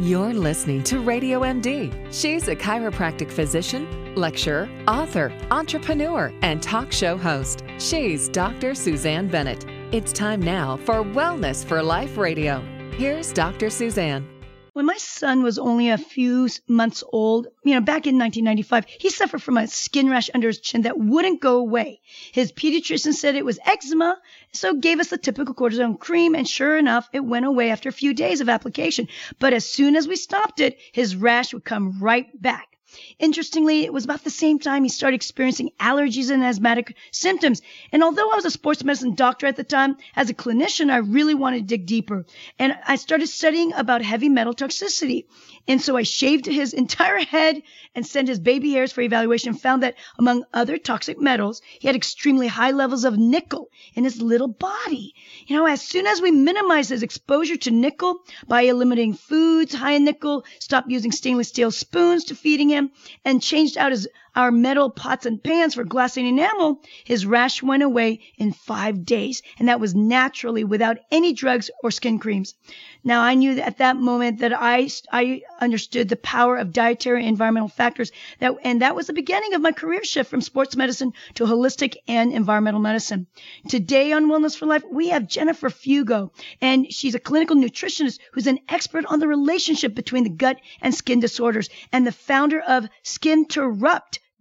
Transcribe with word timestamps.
You're 0.00 0.32
listening 0.32 0.82
to 0.84 1.00
Radio 1.00 1.40
MD. 1.40 1.92
She's 2.10 2.48
a 2.48 2.56
chiropractic 2.56 3.30
physician, 3.30 4.14
lecturer, 4.14 4.66
author, 4.88 5.30
entrepreneur, 5.50 6.32
and 6.40 6.62
talk 6.62 6.90
show 6.90 7.18
host. 7.18 7.64
She's 7.78 8.30
Dr. 8.30 8.74
Susanne 8.74 9.28
Bennett. 9.28 9.66
It's 9.92 10.10
time 10.10 10.40
now 10.40 10.78
for 10.78 11.04
Wellness 11.04 11.62
for 11.62 11.82
Life 11.82 12.16
Radio. 12.16 12.62
Here's 12.96 13.30
Dr. 13.30 13.68
Susanne. 13.68 14.26
When 14.72 14.86
my 14.86 14.96
son 14.98 15.42
was 15.42 15.58
only 15.58 15.90
a 15.90 15.98
few 15.98 16.48
months 16.68 17.02
old, 17.12 17.48
you 17.64 17.74
know, 17.74 17.80
back 17.80 18.06
in 18.06 18.18
1995, 18.18 18.86
he 18.86 19.10
suffered 19.10 19.42
from 19.42 19.56
a 19.56 19.66
skin 19.66 20.08
rash 20.08 20.30
under 20.32 20.46
his 20.46 20.60
chin 20.60 20.82
that 20.82 20.96
wouldn't 20.96 21.40
go 21.40 21.58
away. 21.58 22.00
His 22.30 22.52
pediatrician 22.52 23.12
said 23.14 23.34
it 23.34 23.44
was 23.44 23.58
eczema, 23.66 24.16
so 24.52 24.74
gave 24.74 25.00
us 25.00 25.08
the 25.08 25.18
typical 25.18 25.54
cortisone 25.54 25.98
cream, 25.98 26.36
and 26.36 26.48
sure 26.48 26.76
enough, 26.76 27.08
it 27.12 27.24
went 27.24 27.46
away 27.46 27.70
after 27.70 27.88
a 27.88 27.92
few 27.92 28.14
days 28.14 28.40
of 28.40 28.48
application. 28.48 29.08
But 29.40 29.54
as 29.54 29.66
soon 29.66 29.96
as 29.96 30.06
we 30.06 30.14
stopped 30.14 30.60
it, 30.60 30.78
his 30.92 31.16
rash 31.16 31.52
would 31.52 31.64
come 31.64 32.00
right 32.00 32.28
back. 32.40 32.69
Interestingly, 33.18 33.84
it 33.84 33.92
was 33.92 34.04
about 34.04 34.24
the 34.24 34.30
same 34.30 34.58
time 34.58 34.82
he 34.82 34.88
started 34.88 35.16
experiencing 35.16 35.70
allergies 35.78 36.30
and 36.30 36.42
asthmatic 36.42 36.96
symptoms. 37.10 37.60
And 37.92 38.02
although 38.02 38.30
I 38.30 38.36
was 38.36 38.44
a 38.44 38.50
sports 38.50 38.82
medicine 38.82 39.14
doctor 39.14 39.46
at 39.46 39.56
the 39.56 39.64
time, 39.64 39.96
as 40.16 40.30
a 40.30 40.34
clinician, 40.34 40.90
I 40.90 40.98
really 40.98 41.34
wanted 41.34 41.60
to 41.60 41.76
dig 41.76 41.86
deeper. 41.86 42.24
And 42.58 42.76
I 42.86 42.96
started 42.96 43.28
studying 43.28 43.72
about 43.74 44.02
heavy 44.02 44.28
metal 44.28 44.54
toxicity. 44.54 45.26
And 45.68 45.82
so 45.82 45.96
I 45.96 46.02
shaved 46.02 46.46
his 46.46 46.72
entire 46.82 47.18
head 47.18 47.62
and 47.94 48.06
sent 48.06 48.28
his 48.28 48.38
baby 48.38 48.72
hairs 48.72 48.92
for 48.92 49.02
evaluation 49.02 49.54
found 49.54 49.82
that 49.82 49.96
among 50.18 50.44
other 50.54 50.78
toxic 50.78 51.20
metals, 51.20 51.60
he 51.78 51.86
had 51.86 51.96
extremely 51.96 52.46
high 52.46 52.70
levels 52.70 53.04
of 53.04 53.18
nickel 53.18 53.70
in 53.94 54.04
his 54.04 54.22
little 54.22 54.48
body. 54.48 55.14
You 55.46 55.56
know, 55.56 55.66
as 55.66 55.82
soon 55.82 56.06
as 56.06 56.22
we 56.22 56.30
minimized 56.30 56.90
his 56.90 57.02
exposure 57.02 57.56
to 57.58 57.70
nickel 57.70 58.22
by 58.48 58.62
eliminating 58.62 59.14
foods 59.14 59.74
high 59.74 59.92
in 59.92 60.04
nickel, 60.04 60.44
stopped 60.58 60.90
using 60.90 61.12
stainless 61.12 61.48
steel 61.48 61.70
spoons 61.70 62.24
to 62.24 62.34
feeding 62.34 62.70
him, 62.70 62.79
and 63.24 63.42
changed 63.42 63.76
out 63.76 63.92
his 63.92 64.08
our 64.34 64.50
metal 64.50 64.90
pots 64.90 65.26
and 65.26 65.42
pans 65.42 65.74
for 65.74 65.84
glass 65.84 66.16
and 66.16 66.26
enamel, 66.26 66.80
his 67.04 67.26
rash 67.26 67.62
went 67.62 67.82
away 67.82 68.20
in 68.36 68.52
five 68.52 69.04
days. 69.04 69.42
And 69.58 69.68
that 69.68 69.80
was 69.80 69.94
naturally 69.94 70.64
without 70.64 70.98
any 71.10 71.32
drugs 71.32 71.70
or 71.82 71.90
skin 71.90 72.18
creams. 72.18 72.54
Now 73.02 73.22
I 73.22 73.34
knew 73.34 73.58
at 73.58 73.78
that 73.78 73.96
moment 73.96 74.40
that 74.40 74.52
I, 74.52 74.88
I 75.10 75.42
understood 75.60 76.08
the 76.08 76.16
power 76.16 76.56
of 76.56 76.72
dietary 76.72 77.20
and 77.20 77.28
environmental 77.28 77.68
factors 77.68 78.12
that, 78.38 78.54
and 78.62 78.82
that 78.82 78.94
was 78.94 79.06
the 79.06 79.12
beginning 79.12 79.54
of 79.54 79.62
my 79.62 79.72
career 79.72 80.04
shift 80.04 80.30
from 80.30 80.40
sports 80.40 80.76
medicine 80.76 81.12
to 81.34 81.44
holistic 81.44 81.96
and 82.06 82.32
environmental 82.32 82.80
medicine. 82.80 83.26
Today 83.68 84.12
on 84.12 84.26
Wellness 84.26 84.56
for 84.56 84.66
Life, 84.66 84.84
we 84.90 85.08
have 85.08 85.26
Jennifer 85.26 85.70
Fugo 85.70 86.30
and 86.60 86.92
she's 86.92 87.14
a 87.14 87.20
clinical 87.20 87.56
nutritionist 87.56 88.18
who's 88.32 88.46
an 88.46 88.60
expert 88.68 89.06
on 89.06 89.18
the 89.20 89.28
relationship 89.28 89.94
between 89.94 90.24
the 90.24 90.30
gut 90.30 90.60
and 90.80 90.94
skin 90.94 91.20
disorders 91.20 91.70
and 91.92 92.06
the 92.06 92.12
founder 92.12 92.60
of 92.60 92.88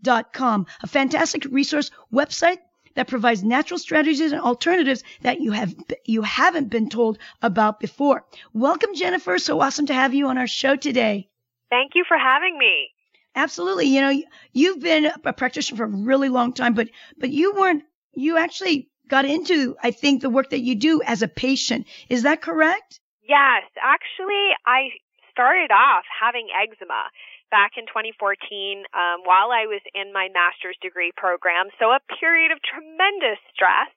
Skinterrupt.com, 0.03 0.67
a 0.81 0.87
fantastic 0.87 1.45
resource 1.45 1.91
website 2.13 2.57
that 2.95 3.07
provides 3.07 3.43
natural 3.43 3.77
strategies 3.77 4.31
and 4.31 4.41
alternatives 4.41 5.03
that 5.21 5.41
you 5.41 5.51
have 5.51 5.75
you 6.05 6.21
haven't 6.21 6.69
been 6.69 6.89
told 6.89 7.17
about 7.41 7.79
before. 7.79 8.25
Welcome 8.53 8.95
Jennifer, 8.95 9.37
so 9.37 9.59
awesome 9.61 9.85
to 9.87 9.93
have 9.93 10.13
you 10.13 10.27
on 10.27 10.37
our 10.37 10.47
show 10.47 10.75
today. 10.75 11.29
Thank 11.69 11.93
you 11.95 12.03
for 12.07 12.17
having 12.17 12.57
me. 12.57 12.89
Absolutely. 13.35 13.87
You 13.87 14.01
know, 14.01 14.21
you've 14.53 14.79
been 14.79 15.11
a 15.23 15.33
practitioner 15.33 15.77
for 15.77 15.83
a 15.83 15.87
really 15.87 16.29
long 16.29 16.53
time, 16.53 16.73
but 16.73 16.89
but 17.17 17.29
you 17.29 17.53
weren't 17.53 17.83
you 18.13 18.37
actually 18.37 18.89
got 19.07 19.25
into 19.25 19.75
I 19.81 19.91
think 19.91 20.21
the 20.21 20.29
work 20.29 20.49
that 20.49 20.61
you 20.61 20.75
do 20.75 21.01
as 21.05 21.21
a 21.21 21.27
patient. 21.27 21.87
Is 22.09 22.23
that 22.23 22.41
correct? 22.41 22.99
Yes, 23.27 23.63
actually 23.81 24.49
I 24.65 24.89
started 25.31 25.71
off 25.71 26.03
having 26.19 26.47
eczema 26.51 27.03
back 27.51 27.77
in 27.77 27.85
2014 27.89 28.85
um, 28.93 29.25
while 29.25 29.51
I 29.51 29.65
was 29.65 29.81
in 29.93 30.13
my 30.13 30.29
master's 30.33 30.77
degree 30.81 31.11
program. 31.15 31.69
So 31.77 31.91
a 31.91 32.01
period 32.19 32.51
of 32.51 32.61
tremendous 32.61 33.41
stress 33.53 33.91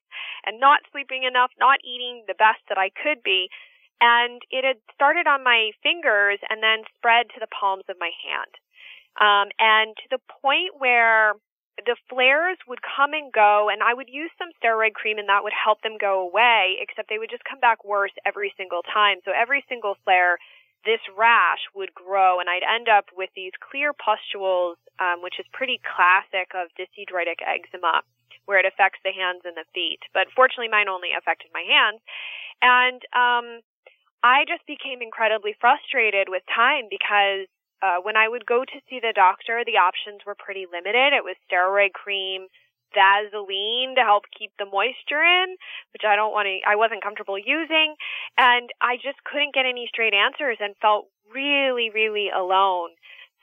and 0.45 0.59
not 0.59 0.81
sleeping 0.91 1.25
enough, 1.25 1.53
not 1.61 1.81
eating 1.85 2.25
the 2.27 2.37
best 2.37 2.61
that 2.69 2.79
I 2.79 2.91
could 2.91 3.23
be. 3.23 3.49
And 4.01 4.43
it 4.51 4.65
had 4.67 4.83
started 4.95 5.31
on 5.31 5.45
my 5.45 5.71
fingers 5.83 6.43
and 6.51 6.63
then 6.63 6.83
spread 6.99 7.31
to 7.35 7.41
the 7.41 7.51
palms 7.51 7.87
of 7.89 7.97
my 8.03 8.11
hand. 8.11 8.53
Um, 9.21 9.53
and 9.61 9.95
to 9.95 10.07
the 10.11 10.23
point 10.43 10.81
where 10.81 11.37
the 11.81 11.97
flares 12.09 12.59
would 12.69 12.81
come 12.83 13.13
and 13.13 13.33
go 13.33 13.69
and 13.73 13.83
I 13.83 13.95
would 13.95 14.09
use 14.09 14.31
some 14.37 14.53
steroid 14.61 14.93
cream 14.93 15.19
and 15.19 15.29
that 15.29 15.45
would 15.45 15.57
help 15.57 15.81
them 15.83 15.97
go 16.01 16.21
away, 16.21 16.77
except 16.81 17.09
they 17.09 17.19
would 17.19 17.31
just 17.31 17.45
come 17.49 17.61
back 17.61 17.85
worse 17.85 18.13
every 18.27 18.53
single 18.57 18.83
time. 18.83 19.19
So 19.25 19.33
every 19.33 19.65
single 19.69 19.97
flare 20.05 20.39
this 20.85 21.01
rash 21.17 21.63
would 21.75 21.95
grow 21.95 22.41
and 22.41 22.49
I'd 22.51 22.67
end 22.67 22.89
up 22.89 23.07
with 23.15 23.31
these 23.35 23.53
clear 23.59 23.93
pustules, 23.93 24.77
um, 24.99 25.23
which 25.23 25.39
is 25.39 25.47
pretty 25.53 25.81
classic 25.83 26.53
of 26.55 26.71
dyshidrotic 26.75 27.43
eczema, 27.43 28.03
where 28.47 28.59
it 28.59 28.67
affects 28.67 28.99
the 29.05 29.15
hands 29.15 29.43
and 29.45 29.55
the 29.55 29.69
feet. 29.75 30.03
But 30.13 30.27
fortunately, 30.35 30.69
mine 30.69 30.89
only 30.89 31.15
affected 31.17 31.51
my 31.55 31.63
hands. 31.63 32.03
And 32.63 33.01
um, 33.15 33.47
I 34.23 34.47
just 34.47 34.67
became 34.67 35.03
incredibly 35.03 35.55
frustrated 35.59 36.29
with 36.29 36.43
time 36.51 36.87
because 36.91 37.51
uh, 37.83 37.99
when 38.03 38.17
I 38.17 38.29
would 38.29 38.47
go 38.47 38.63
to 38.63 38.79
see 38.89 39.03
the 39.03 39.13
doctor, 39.15 39.67
the 39.67 39.83
options 39.83 40.23
were 40.23 40.39
pretty 40.39 40.67
limited. 40.71 41.11
It 41.11 41.27
was 41.27 41.35
steroid 41.51 41.93
cream, 41.93 42.47
Vaseline 42.95 43.95
to 43.97 44.03
help 44.03 44.25
keep 44.37 44.53
the 44.59 44.67
moisture 44.67 45.23
in, 45.23 45.57
which 45.93 46.03
I 46.07 46.17
don't 46.17 46.33
want 46.33 46.47
to, 46.47 46.61
I 46.69 46.77
wasn't 46.77 47.03
comfortable 47.03 47.39
using. 47.39 47.95
And 48.39 48.71
I 48.81 48.97
just 48.97 49.23
couldn't 49.25 49.55
get 49.55 49.67
any 49.67 49.87
straight 49.89 50.15
answers 50.15 50.59
and 50.61 50.75
felt 50.81 51.09
really, 51.33 51.91
really 51.91 52.29
alone. 52.31 52.91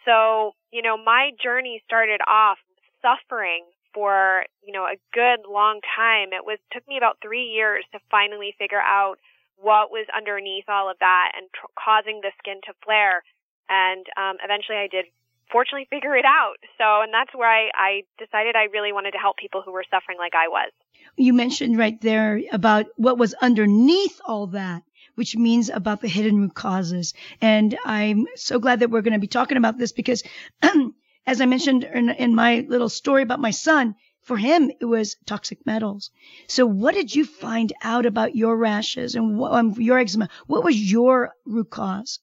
So, 0.05 0.53
you 0.71 0.81
know, 0.81 0.97
my 0.97 1.31
journey 1.41 1.81
started 1.85 2.21
off 2.27 2.57
suffering 3.01 3.65
for, 3.93 4.45
you 4.63 4.73
know, 4.73 4.85
a 4.85 5.01
good 5.13 5.49
long 5.49 5.81
time. 5.95 6.29
It 6.31 6.45
was, 6.45 6.59
took 6.71 6.87
me 6.87 6.97
about 6.97 7.17
three 7.21 7.45
years 7.45 7.85
to 7.91 7.99
finally 8.11 8.53
figure 8.57 8.81
out 8.81 9.17
what 9.57 9.91
was 9.91 10.07
underneath 10.15 10.65
all 10.69 10.89
of 10.89 10.97
that 10.99 11.31
and 11.35 11.47
tr- 11.53 11.73
causing 11.75 12.21
the 12.21 12.31
skin 12.39 12.61
to 12.65 12.73
flare. 12.83 13.23
And 13.67 14.05
um, 14.17 14.37
eventually 14.43 14.77
I 14.77 14.87
did 14.87 15.05
fortunately 15.51 15.87
figure 15.89 16.15
it 16.15 16.25
out. 16.25 16.57
So, 16.77 17.01
and 17.01 17.13
that's 17.13 17.33
where 17.33 17.49
I, 17.49 17.69
I 17.73 18.01
decided 18.17 18.55
I 18.55 18.65
really 18.71 18.93
wanted 18.93 19.11
to 19.11 19.17
help 19.17 19.37
people 19.37 19.61
who 19.61 19.71
were 19.71 19.85
suffering 19.89 20.17
like 20.17 20.33
I 20.35 20.47
was. 20.47 20.71
You 21.17 21.33
mentioned 21.33 21.77
right 21.77 21.99
there 22.01 22.41
about 22.51 22.87
what 22.97 23.17
was 23.17 23.33
underneath 23.35 24.19
all 24.25 24.47
that 24.47 24.83
which 25.19 25.35
means 25.35 25.69
about 25.69 25.99
the 25.99 26.07
hidden 26.07 26.39
root 26.39 26.53
causes. 26.53 27.13
And 27.41 27.77
I'm 27.83 28.25
so 28.37 28.57
glad 28.57 28.79
that 28.79 28.89
we're 28.89 29.01
going 29.01 29.19
to 29.19 29.19
be 29.19 29.27
talking 29.27 29.57
about 29.57 29.77
this 29.77 29.91
because, 29.91 30.23
as 31.27 31.41
I 31.41 31.45
mentioned 31.45 31.83
in, 31.83 32.09
in, 32.09 32.33
my 32.33 32.65
little 32.69 32.87
story 32.87 33.23
about 33.23 33.41
my 33.41 33.51
son, 33.51 33.95
for 34.21 34.37
him 34.37 34.71
it 34.79 34.85
was 34.85 35.17
toxic 35.25 35.65
metals. 35.65 36.09
So, 36.47 36.65
what 36.65 36.95
did 36.95 37.13
you 37.13 37.25
find 37.25 37.73
out 37.81 38.05
about 38.05 38.37
your 38.37 38.55
rashes 38.55 39.15
and 39.15 39.43
um, 39.43 39.73
your 39.77 39.99
eczema? 39.99 40.29
What 40.47 40.63
was 40.63 40.79
your 40.79 41.33
root 41.45 41.69
cause? 41.69 42.19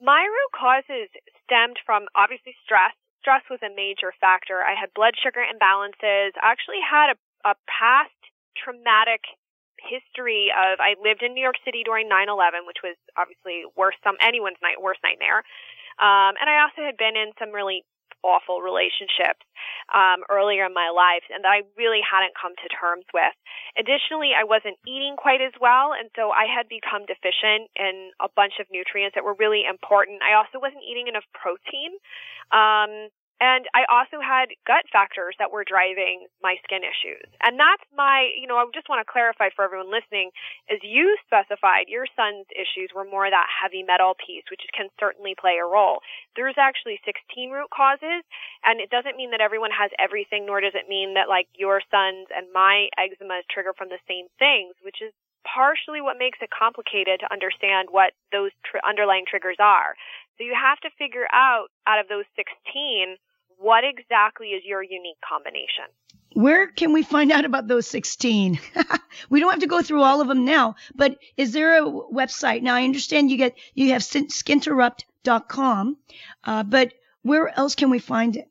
My 0.00 0.22
root 0.22 0.60
causes 0.60 1.08
stemmed 1.52 1.76
from 1.84 2.08
obviously 2.16 2.56
stress. 2.64 2.96
Stress 3.20 3.44
was 3.52 3.60
a 3.60 3.68
major 3.68 4.16
factor. 4.16 4.64
I 4.64 4.72
had 4.72 4.88
blood 4.96 5.12
sugar 5.20 5.44
imbalances. 5.44 6.32
I 6.40 6.48
actually 6.48 6.80
had 6.80 7.12
a, 7.12 7.16
a 7.44 7.54
past 7.68 8.16
traumatic 8.56 9.20
history 9.76 10.48
of 10.48 10.80
I 10.80 10.96
lived 10.96 11.20
in 11.20 11.36
New 11.36 11.44
York 11.44 11.60
City 11.60 11.84
during 11.84 12.08
9/11, 12.08 12.64
which 12.64 12.80
was 12.80 12.96
obviously 13.20 13.68
worse 13.76 13.98
some 14.00 14.16
anyone's 14.24 14.58
night 14.64 14.80
worst 14.80 15.04
nightmare. 15.04 15.44
Um, 16.00 16.40
and 16.40 16.48
I 16.48 16.64
also 16.64 16.80
had 16.80 16.96
been 16.96 17.20
in 17.20 17.36
some 17.36 17.52
really 17.52 17.84
awful 18.22 18.62
relationships 18.62 19.42
um, 19.94 20.22
earlier 20.30 20.66
in 20.66 20.74
my 20.74 20.90
life 20.90 21.26
and 21.30 21.44
that 21.44 21.52
I 21.52 21.62
really 21.76 22.00
hadn't 22.02 22.34
come 22.38 22.54
to 22.56 22.68
terms 22.70 23.06
with. 23.12 23.34
Additionally, 23.78 24.32
I 24.34 24.44
wasn't 24.44 24.78
eating 24.86 25.14
quite 25.18 25.42
as 25.42 25.54
well, 25.60 25.92
and 25.92 26.10
so 26.14 26.30
I 26.30 26.46
had 26.46 26.66
become 26.70 27.06
deficient 27.06 27.70
in 27.76 28.10
a 28.22 28.28
bunch 28.32 28.58
of 28.58 28.66
nutrients 28.70 29.14
that 29.14 29.24
were 29.24 29.36
really 29.38 29.66
important. 29.68 30.22
I 30.22 30.34
also 30.34 30.58
wasn't 30.62 30.86
eating 30.86 31.06
enough 31.06 31.26
protein. 31.34 31.94
Um, 32.50 33.10
and 33.42 33.66
I 33.74 33.82
also 33.90 34.22
had 34.22 34.54
gut 34.70 34.86
factors 34.94 35.34
that 35.42 35.50
were 35.50 35.66
driving 35.66 36.30
my 36.46 36.62
skin 36.62 36.86
issues. 36.86 37.26
And 37.42 37.58
that's 37.58 37.82
my, 37.90 38.30
you 38.38 38.46
know, 38.46 38.54
I 38.54 38.62
just 38.70 38.86
want 38.86 39.02
to 39.02 39.10
clarify 39.10 39.50
for 39.50 39.66
everyone 39.66 39.90
listening, 39.90 40.30
as 40.70 40.78
you 40.86 41.18
specified, 41.26 41.90
your 41.90 42.06
son's 42.14 42.46
issues 42.54 42.94
were 42.94 43.02
more 43.02 43.26
that 43.26 43.50
heavy 43.50 43.82
metal 43.82 44.14
piece, 44.14 44.46
which 44.46 44.62
can 44.70 44.94
certainly 44.94 45.34
play 45.34 45.58
a 45.58 45.66
role. 45.66 46.06
There's 46.38 46.54
actually 46.54 47.02
16 47.02 47.50
root 47.50 47.66
causes, 47.74 48.22
and 48.62 48.78
it 48.78 48.94
doesn't 48.94 49.18
mean 49.18 49.34
that 49.34 49.42
everyone 49.42 49.74
has 49.74 49.90
everything, 49.98 50.46
nor 50.46 50.62
does 50.62 50.78
it 50.78 50.86
mean 50.86 51.18
that 51.18 51.26
like 51.26 51.50
your 51.58 51.82
son's 51.90 52.30
and 52.30 52.46
my 52.54 52.94
eczema 52.94 53.42
is 53.42 53.46
triggered 53.50 53.74
from 53.74 53.90
the 53.90 53.98
same 54.06 54.30
things, 54.38 54.78
which 54.86 55.02
is 55.02 55.10
partially 55.42 55.98
what 55.98 56.14
makes 56.14 56.38
it 56.38 56.54
complicated 56.54 57.18
to 57.18 57.32
understand 57.34 57.90
what 57.90 58.14
those 58.30 58.54
tr- 58.62 58.78
underlying 58.86 59.26
triggers 59.26 59.58
are. 59.58 59.98
So 60.38 60.46
you 60.46 60.54
have 60.54 60.78
to 60.86 60.94
figure 60.94 61.26
out 61.34 61.74
out 61.90 61.98
of 61.98 62.06
those 62.06 62.30
16 62.38 63.18
what 63.62 63.84
exactly 63.84 64.48
is 64.48 64.62
your 64.64 64.82
unique 64.82 65.20
combination. 65.26 65.84
Where 66.34 66.66
can 66.66 66.92
we 66.92 67.02
find 67.02 67.30
out 67.30 67.44
about 67.44 67.68
those 67.68 67.86
16? 67.86 68.58
we 69.30 69.38
don't 69.40 69.50
have 69.50 69.60
to 69.60 69.66
go 69.66 69.82
through 69.82 70.02
all 70.02 70.20
of 70.20 70.28
them 70.28 70.44
now, 70.44 70.74
but 70.94 71.18
is 71.36 71.52
there 71.52 71.76
a 71.76 71.86
website? 71.86 72.62
Now 72.62 72.74
I 72.74 72.84
understand 72.84 73.30
you 73.30 73.36
get 73.36 73.56
you 73.74 73.92
have 73.92 74.02
skinterrupt.com, 74.02 75.96
uh, 76.44 76.62
but 76.64 76.92
where 77.22 77.56
else 77.56 77.74
can 77.74 77.90
we 77.90 77.98
find 77.98 78.36
it? 78.36 78.48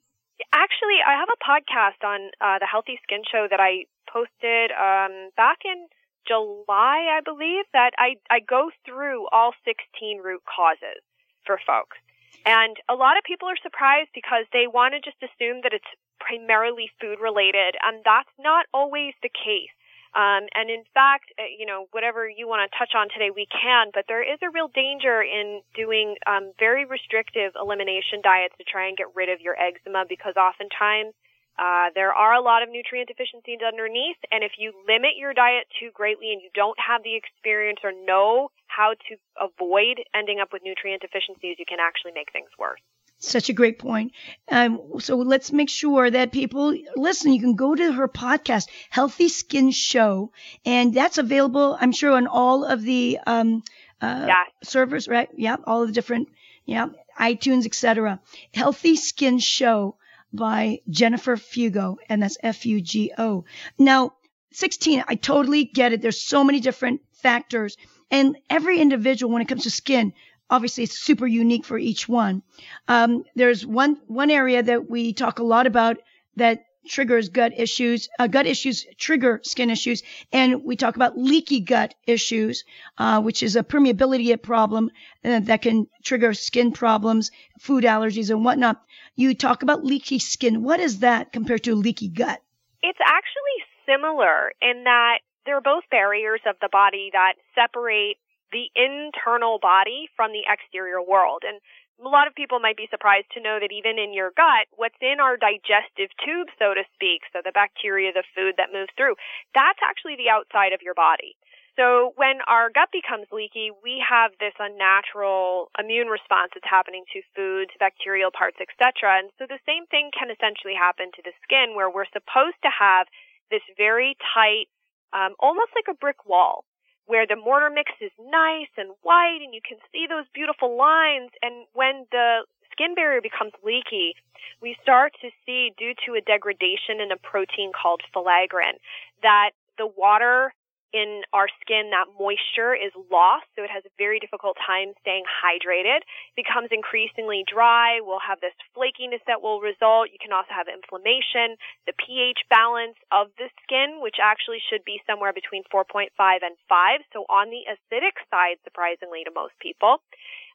Actually, 0.54 1.00
I 1.06 1.19
have 1.19 1.30
a 1.30 1.38
podcast 1.44 2.08
on 2.08 2.31
uh, 2.40 2.60
the 2.60 2.68
Healthy 2.72 3.00
Skin 3.04 3.22
Show 3.31 3.48
that 3.50 3.60
I 3.60 3.86
posted 4.12 4.72
um, 4.72 5.30
back 5.36 5.60
in 5.66 5.88
July, 6.28 7.18
I 7.18 7.22
believe, 7.24 7.66
that 7.74 7.92
I, 7.98 8.16
I 8.30 8.40
go 8.40 8.69
through 8.86 9.28
all 9.31 9.54
16 9.66 10.19
root 10.19 10.42
causes 10.46 11.02
for 11.46 11.60
folks. 11.66 11.98
And 12.46 12.78
a 12.90 12.96
lot 12.96 13.18
of 13.18 13.24
people 13.24 13.48
are 13.48 13.60
surprised 13.62 14.10
because 14.14 14.50
they 14.52 14.66
want 14.66 14.94
to 14.94 15.00
just 15.02 15.22
assume 15.22 15.62
that 15.62 15.74
it's 15.74 15.88
primarily 16.20 16.90
food 17.00 17.20
related, 17.22 17.78
and 17.82 18.02
that's 18.06 18.32
not 18.40 18.66
always 18.74 19.14
the 19.22 19.30
case. 19.30 19.74
Um, 20.12 20.52
and 20.52 20.68
in 20.68 20.84
fact, 20.94 21.32
uh, 21.40 21.48
you 21.48 21.66
know, 21.66 21.88
whatever 21.96 22.28
you 22.28 22.48
want 22.48 22.68
to 22.68 22.70
touch 22.76 22.92
on 22.96 23.08
today, 23.08 23.32
we 23.32 23.48
can, 23.48 23.96
but 23.96 24.06
there 24.12 24.20
is 24.20 24.40
a 24.44 24.52
real 24.52 24.68
danger 24.68 25.24
in 25.24 25.62
doing 25.74 26.20
um, 26.28 26.52
very 26.60 26.84
restrictive 26.84 27.56
elimination 27.56 28.20
diets 28.20 28.54
to 28.60 28.68
try 28.68 28.92
and 28.92 28.98
get 28.98 29.08
rid 29.16 29.30
of 29.30 29.40
your 29.40 29.56
eczema 29.56 30.04
because 30.04 30.36
oftentimes 30.36 31.16
uh, 31.56 31.96
there 31.96 32.12
are 32.12 32.36
a 32.36 32.44
lot 32.44 32.60
of 32.64 32.68
nutrient 32.68 33.08
deficiencies 33.08 33.64
underneath, 33.64 34.20
and 34.32 34.44
if 34.44 34.60
you 34.60 34.74
limit 34.84 35.16
your 35.16 35.34
diet 35.34 35.68
too 35.80 35.92
greatly 35.96 36.34
and 36.36 36.42
you 36.42 36.52
don't 36.56 36.80
have 36.80 37.04
the 37.04 37.16
experience 37.16 37.80
or 37.84 37.92
know 37.96 38.52
how 38.76 38.94
to 39.10 39.16
avoid 39.40 40.04
ending 40.14 40.40
up 40.42 40.50
with 40.54 40.64
nutrient 40.64 41.02
deficiencies, 41.02 41.58
you 41.60 41.66
can 41.68 41.80
actually 41.80 42.12
make 42.14 42.32
things 42.32 42.50
worse. 42.58 42.80
Such 43.20 43.50
a 43.50 43.54
great 43.54 43.78
point. 43.78 44.14
Um, 44.50 45.00
so 45.00 45.18
let's 45.18 45.52
make 45.52 45.70
sure 45.70 46.10
that 46.10 46.32
people 46.32 46.76
listen. 46.96 47.34
You 47.34 47.40
can 47.40 47.56
go 47.56 47.76
to 47.76 47.92
her 47.92 48.08
podcast, 48.08 48.68
Healthy 48.90 49.30
Skin 49.30 49.70
Show, 49.70 50.32
and 50.66 50.92
that's 50.92 51.20
available, 51.20 51.78
I'm 51.80 51.92
sure, 51.92 52.14
on 52.14 52.26
all 52.26 52.66
of 52.66 52.82
the 52.82 53.20
um, 53.28 53.62
uh, 54.02 54.26
yeah. 54.28 54.44
servers, 54.64 55.08
right? 55.08 55.30
Yeah, 55.36 55.58
all 55.66 55.84
of 55.84 55.90
the 55.90 55.94
different, 55.94 56.30
yeah, 56.66 56.88
iTunes, 57.20 57.68
etc. 57.68 58.20
Healthy 58.56 58.96
Skin 58.96 59.38
Show 59.38 59.98
by 60.34 60.80
Jennifer 60.90 61.36
Fugo, 61.36 61.98
and 62.10 62.24
that's 62.24 62.38
F-U-G-O. 62.42 63.46
Now, 63.78 64.14
16, 64.54 65.04
I 65.08 65.16
totally 65.16 65.66
get 65.66 65.94
it. 65.94 66.02
There's 66.02 66.22
so 66.22 66.44
many 66.44 66.60
different 66.60 67.02
factors, 67.14 67.78
and 68.12 68.38
every 68.50 68.80
individual, 68.80 69.31
when 69.31 69.42
it 69.42 69.48
comes 69.48 69.63
to 69.63 69.72
skin, 69.72 70.13
obviously 70.50 70.84
it's 70.84 71.00
super 71.00 71.25
unique 71.25 71.66
for 71.66 71.78
each 71.78 72.08
one. 72.08 72.44
Um, 72.88 73.24
there's 73.36 73.66
one 73.66 73.98
one 74.08 74.30
area 74.30 74.62
that 74.62 74.90
we 74.90 75.13
talk 75.13 75.40
a 75.40 75.44
lot 75.44 75.66
about 75.66 75.98
that 76.36 76.66
triggers 76.88 77.30
gut 77.30 77.54
issues. 77.56 78.10
Uh, 78.19 78.28
gut 78.28 78.46
issues 78.46 78.86
trigger 78.98 79.40
skin 79.44 79.69
issues, 79.69 80.04
and 80.31 80.63
we 80.63 80.75
talk 80.75 80.96
about 80.96 81.18
leaky 81.18 81.62
gut 81.62 81.96
issues, 82.06 82.66
uh, 82.98 83.22
which 83.22 83.42
is 83.42 83.56
a 83.56 83.63
permeability 83.63 84.40
problem 84.42 84.92
uh, 85.24 85.40
that 85.40 85.62
can 85.62 85.88
trigger 86.04 86.34
skin 86.34 86.72
problems, 86.72 87.31
food 87.60 87.84
allergies, 87.84 88.30
and 88.30 88.44
whatnot. 88.44 88.81
You 89.16 89.34
talk 89.36 89.63
about 89.63 89.86
leaky 89.86 90.19
skin. 90.19 90.63
What 90.63 90.80
is 90.80 91.00
that 91.00 91.31
compared 91.31 91.63
to 91.63 91.75
leaky 91.75 92.10
gut? 92.10 92.42
It's 92.84 93.00
actually 93.06 93.60
similar 93.86 94.52
in 94.62 94.84
that 94.86 95.19
they're 95.46 95.62
both 95.62 95.84
barriers 95.90 96.42
of 96.46 96.56
the 96.62 96.70
body 96.72 97.10
that 97.14 97.36
separate 97.56 98.18
the 98.52 98.68
internal 98.76 99.60
body 99.60 100.10
from 100.16 100.32
the 100.32 100.44
exterior 100.46 101.02
world. 101.02 101.44
And 101.48 101.60
a 102.02 102.10
lot 102.10 102.28
of 102.28 102.36
people 102.36 102.60
might 102.60 102.78
be 102.78 102.90
surprised 102.90 103.30
to 103.34 103.42
know 103.42 103.62
that 103.62 103.72
even 103.72 104.02
in 104.02 104.14
your 104.14 104.34
gut, 104.36 104.68
what's 104.76 104.98
in 105.02 105.22
our 105.22 105.38
digestive 105.38 106.12
tube, 106.20 106.50
so 106.58 106.74
to 106.74 106.84
speak, 106.94 107.24
so 107.32 107.40
the 107.46 107.54
bacteria, 107.54 108.12
the 108.12 108.28
food 108.36 108.58
that 108.58 108.74
moves 108.74 108.92
through, 108.98 109.16
that's 109.54 109.80
actually 109.86 110.18
the 110.18 110.30
outside 110.30 110.74
of 110.74 110.82
your 110.82 110.98
body. 110.98 111.38
So 111.80 112.12
when 112.20 112.44
our 112.52 112.68
gut 112.68 112.92
becomes 112.92 113.32
leaky, 113.32 113.72
we 113.72 114.04
have 114.04 114.36
this 114.44 114.54
unnatural 114.60 115.72
immune 115.80 116.12
response 116.12 116.52
that's 116.52 116.68
happening 116.68 117.08
to 117.16 117.24
foods, 117.32 117.72
bacterial 117.80 118.30
parts, 118.30 118.60
etc. 118.60 119.24
And 119.24 119.32
so 119.40 119.48
the 119.48 119.62
same 119.64 119.88
thing 119.88 120.12
can 120.12 120.28
essentially 120.28 120.76
happen 120.76 121.16
to 121.16 121.24
the 121.24 121.32
skin 121.48 121.72
where 121.72 121.88
we're 121.88 122.12
supposed 122.12 122.60
to 122.68 122.72
have 122.76 123.08
this 123.56 123.64
very 123.80 124.20
tight, 124.36 124.68
um, 125.13 125.36
almost 125.40 125.72
like 125.75 125.88
a 125.90 125.98
brick 125.98 126.25
wall 126.25 126.66
where 127.06 127.28
the 127.28 127.36
mortar 127.36 127.69
mix 127.69 127.92
is 128.00 128.12
nice 128.19 128.72
and 128.78 128.92
white 129.02 129.40
and 129.44 129.54
you 129.54 129.62
can 129.62 129.78
see 129.92 130.06
those 130.08 130.25
beautiful 130.34 130.78
lines. 130.78 131.31
And 131.42 131.66
when 131.74 132.06
the 132.12 132.46
skin 132.72 132.96
barrier 132.96 133.22
becomes 133.22 133.52
leaky, 133.63 134.16
we 134.62 134.75
start 134.81 135.13
to 135.22 135.30
see 135.46 135.74
due 135.78 135.94
to 136.06 136.16
a 136.16 136.22
degradation 136.22 137.02
in 137.02 137.12
a 137.12 137.18
protein 137.18 137.72
called 137.75 138.02
filaggrin 138.16 138.80
that 139.22 139.52
the 139.78 139.88
water 139.88 140.54
in 140.94 141.24
our 141.32 141.48
skin, 141.64 141.92
that 141.92 142.12
moisture 142.20 142.76
is 142.76 142.92
lost, 143.12 143.48
so 143.56 143.64
it 143.64 143.72
has 143.72 143.84
a 143.88 143.94
very 143.98 144.20
difficult 144.20 144.58
time 144.60 144.92
staying 145.00 145.24
hydrated, 145.24 146.04
It 146.04 146.36
becomes 146.36 146.70
increasingly 146.72 147.44
dry, 147.48 148.00
we'll 148.04 148.24
have 148.24 148.40
this 148.40 148.56
flakiness 148.76 149.24
that 149.28 149.42
will 149.42 149.62
result. 149.62 150.12
You 150.12 150.20
can 150.20 150.32
also 150.32 150.52
have 150.52 150.68
inflammation, 150.68 151.56
the 151.88 151.96
pH 151.96 152.44
balance 152.50 153.00
of 153.12 153.32
the 153.40 153.48
skin, 153.64 154.04
which 154.04 154.20
actually 154.22 154.60
should 154.60 154.84
be 154.84 155.02
somewhere 155.08 155.34
between 155.34 155.64
4.5 155.72 156.12
and 156.44 156.56
5, 156.68 157.00
so 157.14 157.24
on 157.30 157.50
the 157.50 157.64
acidic 157.72 158.20
side, 158.30 158.60
surprisingly 158.64 159.24
to 159.24 159.32
most 159.32 159.56
people, 159.60 160.04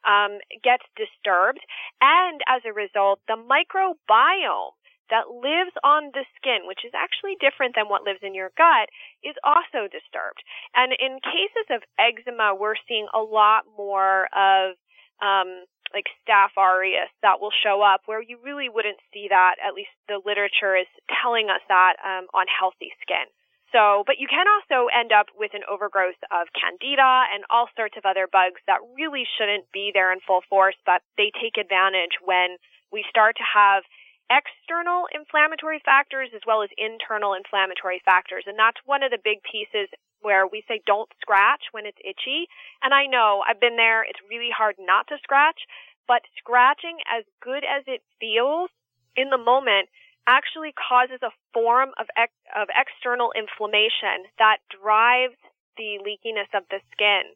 um, 0.05 0.39
gets 0.63 0.85
disturbed. 0.95 1.61
And 2.01 2.41
as 2.47 2.61
a 2.65 2.73
result, 2.73 3.19
the 3.27 3.37
microbiome 3.37 4.77
that 5.09 5.31
lives 5.31 5.73
on 5.83 6.11
the 6.13 6.25
skin, 6.35 6.67
which 6.67 6.83
is 6.85 6.93
actually 6.93 7.35
different 7.39 7.75
than 7.75 7.89
what 7.89 8.03
lives 8.03 8.19
in 8.21 8.35
your 8.35 8.51
gut, 8.57 8.89
is 9.23 9.35
also 9.43 9.87
disturbed. 9.87 10.43
And 10.75 10.93
in 10.95 11.19
cases 11.23 11.67
of 11.71 11.83
eczema, 11.97 12.55
we're 12.55 12.79
seeing 12.87 13.07
a 13.13 13.21
lot 13.21 13.65
more 13.77 14.27
of 14.35 14.75
um, 15.21 15.65
like 15.93 16.11
staph 16.23 16.55
aureus 16.57 17.11
that 17.23 17.39
will 17.39 17.53
show 17.63 17.81
up 17.81 18.01
where 18.05 18.21
you 18.21 18.37
really 18.43 18.69
wouldn't 18.69 18.99
see 19.13 19.27
that. 19.29 19.55
At 19.63 19.73
least 19.73 19.93
the 20.07 20.19
literature 20.23 20.75
is 20.75 20.89
telling 21.07 21.49
us 21.49 21.63
that 21.67 21.95
um, 22.03 22.27
on 22.33 22.45
healthy 22.47 22.91
skin. 23.01 23.27
So, 23.75 24.03
but 24.07 24.15
you 24.15 24.31
can 24.31 24.47
also 24.47 24.87
end 24.87 25.11
up 25.11 25.27
with 25.35 25.51
an 25.53 25.67
overgrowth 25.67 26.19
of 26.31 26.47
candida 26.55 27.27
and 27.35 27.43
all 27.51 27.67
sorts 27.75 27.99
of 27.99 28.07
other 28.07 28.23
bugs 28.23 28.63
that 28.63 28.79
really 28.95 29.27
shouldn't 29.27 29.67
be 29.75 29.91
there 29.93 30.15
in 30.15 30.23
full 30.23 30.39
force, 30.47 30.75
but 30.87 31.03
they 31.19 31.35
take 31.35 31.59
advantage 31.59 32.15
when 32.23 32.55
we 32.91 33.03
start 33.11 33.35
to 33.35 33.43
have 33.43 33.83
external 34.29 35.07
inflammatory 35.13 35.81
factors 35.83 36.29
as 36.35 36.41
well 36.45 36.61
as 36.61 36.69
internal 36.77 37.33
inflammatory 37.33 38.01
factors. 38.03 38.43
And 38.47 38.59
that's 38.59 38.79
one 38.85 39.03
of 39.03 39.11
the 39.11 39.21
big 39.23 39.39
pieces 39.43 39.87
where 40.21 40.47
we 40.47 40.63
say 40.67 40.81
don't 40.85 41.09
scratch 41.21 41.71
when 41.71 41.85
it's 41.85 41.99
itchy. 42.03 42.47
And 42.83 42.93
I 42.93 43.05
know 43.07 43.43
I've 43.47 43.59
been 43.59 43.77
there. 43.77 44.03
It's 44.03 44.19
really 44.29 44.51
hard 44.51 44.75
not 44.79 45.07
to 45.07 45.17
scratch, 45.23 45.63
but 46.07 46.21
scratching 46.37 46.99
as 47.07 47.23
good 47.41 47.63
as 47.63 47.83
it 47.87 48.01
feels 48.19 48.69
in 49.15 49.29
the 49.29 49.37
moment 49.37 49.89
actually 50.27 50.75
causes 50.75 51.23
a 51.23 51.31
form 51.53 51.95
of, 51.97 52.07
ex- 52.17 52.45
of 52.51 52.67
external 52.75 53.31
inflammation 53.31 54.27
that 54.37 54.59
drives 54.67 55.39
the 55.77 56.03
leakiness 56.03 56.51
of 56.51 56.67
the 56.69 56.83
skin. 56.91 57.31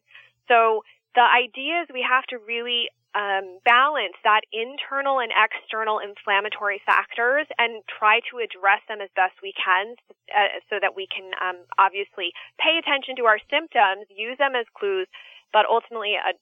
So 0.48 0.84
the 1.14 1.24
idea 1.24 1.82
is 1.82 1.88
we 1.88 2.04
have 2.04 2.24
to 2.28 2.38
really 2.38 2.92
um, 3.14 3.60
balance 3.64 4.16
that 4.24 4.42
internal 4.52 5.20
and 5.20 5.32
external 5.36 6.00
inflammatory 6.00 6.80
factors 6.84 7.46
and 7.58 7.84
try 7.84 8.20
to 8.32 8.40
address 8.40 8.80
them 8.88 9.00
as 9.04 9.10
best 9.14 9.36
we 9.42 9.52
can 9.52 9.96
uh, 10.32 10.60
so 10.70 10.80
that 10.80 10.96
we 10.96 11.06
can 11.06 11.30
um, 11.36 11.60
obviously 11.76 12.32
pay 12.56 12.80
attention 12.80 13.16
to 13.16 13.28
our 13.28 13.38
symptoms, 13.52 14.08
use 14.08 14.38
them 14.38 14.56
as 14.56 14.64
clues, 14.72 15.08
but 15.52 15.68
ultimately 15.68 16.16
uh, 16.16 16.32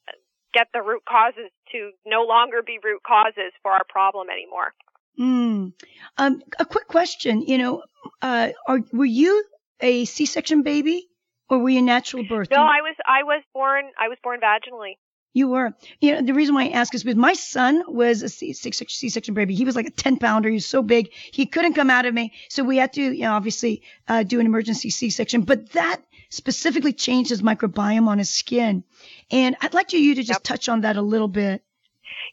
get 0.54 0.68
the 0.72 0.82
root 0.82 1.02
causes 1.08 1.50
to 1.72 1.90
no 2.06 2.22
longer 2.22 2.62
be 2.62 2.78
root 2.82 3.02
causes 3.02 3.50
for 3.62 3.72
our 3.72 3.84
problem 3.88 4.28
anymore. 4.30 4.70
Mm. 5.18 5.72
Um, 6.18 6.42
a 6.58 6.64
quick 6.64 6.86
question, 6.86 7.42
you 7.42 7.58
know, 7.58 7.82
uh, 8.22 8.50
are, 8.66 8.80
were 8.92 9.04
you 9.04 9.44
a 9.80 10.04
C-section 10.04 10.62
baby 10.62 11.08
or 11.48 11.58
were 11.58 11.70
you 11.70 11.80
a 11.80 11.82
natural 11.82 12.24
birth? 12.24 12.48
No, 12.50 12.62
I 12.62 12.80
was 12.80 12.94
I 13.04 13.24
was 13.24 13.42
born 13.52 13.90
I 13.98 14.08
was 14.08 14.18
born 14.22 14.40
vaginally. 14.40 14.94
You 15.32 15.49
were. 15.49 15.72
You 16.00 16.14
know, 16.14 16.22
the 16.22 16.34
reason 16.34 16.54
why 16.54 16.64
I 16.64 16.68
ask 16.70 16.94
is 16.94 17.04
because 17.04 17.16
my 17.16 17.34
son 17.34 17.84
was 17.87 18.22
a 18.22 18.28
C-section 18.28 19.34
baby. 19.34 19.54
He 19.54 19.64
was 19.64 19.76
like 19.76 19.87
a 19.87 19.90
10 19.90 20.16
pounder. 20.18 20.49
He 20.49 20.54
was 20.54 20.66
so 20.66 20.82
big. 20.82 21.10
He 21.12 21.46
couldn't 21.46 21.75
come 21.75 21.88
out 21.88 22.04
of 22.04 22.12
me. 22.12 22.32
So 22.49 22.64
we 22.64 22.78
had 22.78 22.92
to, 22.94 23.02
you 23.02 23.22
know, 23.22 23.32
obviously, 23.32 23.82
uh, 24.08 24.25
do 24.25 24.40
an 24.40 24.46
emergency 24.46 24.90
C-section, 24.90 25.42
but 25.42 25.70
that 25.72 26.02
specifically 26.30 26.92
changed 26.92 27.30
his 27.30 27.42
microbiome 27.42 28.08
on 28.08 28.18
his 28.18 28.30
skin. 28.30 28.82
And 29.30 29.56
I'd 29.60 29.75
like 29.75 29.92
you 29.92 30.14
to 30.16 30.22
just 30.22 30.40
yep. 30.40 30.42
touch 30.42 30.68
on 30.68 30.80
that 30.82 30.96
a 30.96 31.02
little 31.02 31.28
bit. 31.28 31.62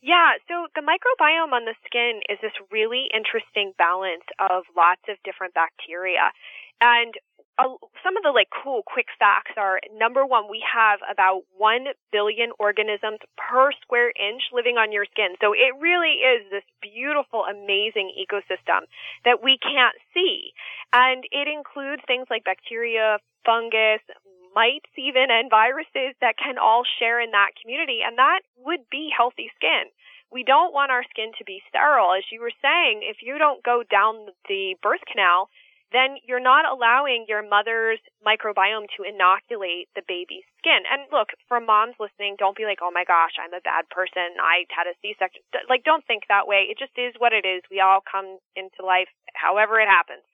Yeah, 0.01 0.33
so 0.47 0.67
the 0.75 0.81
microbiome 0.81 1.53
on 1.53 1.65
the 1.65 1.75
skin 1.85 2.21
is 2.29 2.37
this 2.41 2.53
really 2.71 3.09
interesting 3.13 3.73
balance 3.77 4.25
of 4.39 4.63
lots 4.75 5.01
of 5.09 5.17
different 5.23 5.53
bacteria. 5.53 6.31
And 6.79 7.13
some 7.57 8.17
of 8.17 8.23
the 8.23 8.29
like 8.29 8.49
cool 8.53 8.83
quick 8.85 9.07
facts 9.17 9.57
are 9.57 9.81
number 9.97 10.25
one, 10.25 10.45
we 10.49 10.61
have 10.61 10.99
about 11.09 11.41
one 11.57 11.89
billion 12.11 12.51
organisms 12.59 13.19
per 13.35 13.71
square 13.81 14.13
inch 14.13 14.53
living 14.53 14.77
on 14.77 14.91
your 14.91 15.05
skin. 15.09 15.33
So 15.41 15.53
it 15.53 15.73
really 15.81 16.21
is 16.21 16.45
this 16.53 16.65
beautiful, 16.81 17.45
amazing 17.49 18.13
ecosystem 18.13 18.85
that 19.25 19.41
we 19.41 19.57
can't 19.57 19.97
see. 20.13 20.53
And 20.93 21.25
it 21.31 21.49
includes 21.49 22.05
things 22.05 22.27
like 22.29 22.45
bacteria, 22.45 23.17
fungus, 23.45 24.05
mites 24.53 24.93
even, 24.97 25.33
and 25.33 25.49
viruses 25.49 26.13
that 26.21 26.37
can 26.37 26.57
all 26.61 26.83
share 26.99 27.19
in 27.19 27.31
that 27.31 27.57
community. 27.61 28.05
And 28.05 28.17
that 28.17 28.41
would 28.61 28.85
be 28.89 29.09
healthy 29.09 29.49
skin 29.57 29.89
we 30.31 30.43
don't 30.43 30.73
want 30.73 30.91
our 30.91 31.03
skin 31.09 31.31
to 31.37 31.45
be 31.45 31.61
sterile. 31.69 32.11
As 32.11 32.23
you 32.31 32.41
were 32.41 32.51
saying, 32.61 32.99
if 33.03 33.23
you 33.23 33.37
don't 33.37 33.63
go 33.63 33.83
down 33.89 34.27
the 34.49 34.75
birth 34.83 34.99
canal, 35.09 35.49
then 35.95 36.19
you're 36.27 36.43
not 36.43 36.67
allowing 36.67 37.25
your 37.27 37.39
mother's 37.41 38.03
microbiome 38.19 38.91
to 38.99 39.07
inoculate 39.07 39.87
the 39.95 40.03
baby's 40.03 40.43
skin. 40.59 40.83
And 40.83 41.07
look, 41.15 41.31
for 41.47 41.63
moms 41.63 41.95
listening, 41.95 42.35
don't 42.35 42.59
be 42.59 42.67
like, 42.67 42.83
oh 42.83 42.91
my 42.91 43.07
gosh, 43.07 43.39
I'm 43.39 43.55
a 43.55 43.63
bad 43.63 43.87
person. 43.87 44.35
I 44.43 44.67
had 44.67 44.91
a 44.91 44.99
C-section. 44.99 45.47
Like, 45.71 45.87
don't 45.87 46.03
think 46.03 46.27
that 46.27 46.47
way. 46.47 46.67
It 46.67 46.75
just 46.75 46.95
is 46.99 47.15
what 47.17 47.31
it 47.31 47.47
is. 47.47 47.63
We 47.71 47.79
all 47.79 48.03
come 48.03 48.39
into 48.55 48.83
life 48.83 49.07
however 49.31 49.79
it 49.79 49.87
happens. 49.87 50.27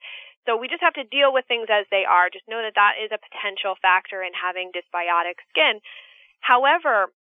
So 0.49 0.57
we 0.57 0.67
just 0.67 0.83
have 0.83 0.97
to 0.99 1.07
deal 1.07 1.31
with 1.31 1.45
things 1.47 1.69
as 1.69 1.85
they 1.87 2.03
are. 2.03 2.33
Just 2.33 2.49
know 2.49 2.59
that 2.65 2.75
that 2.75 2.99
is 2.99 3.13
a 3.13 3.21
potential 3.21 3.79
factor 3.79 4.25
in 4.25 4.33
having 4.35 4.73
dysbiotic 4.75 5.39
skin. 5.53 5.79
However, 6.41 7.13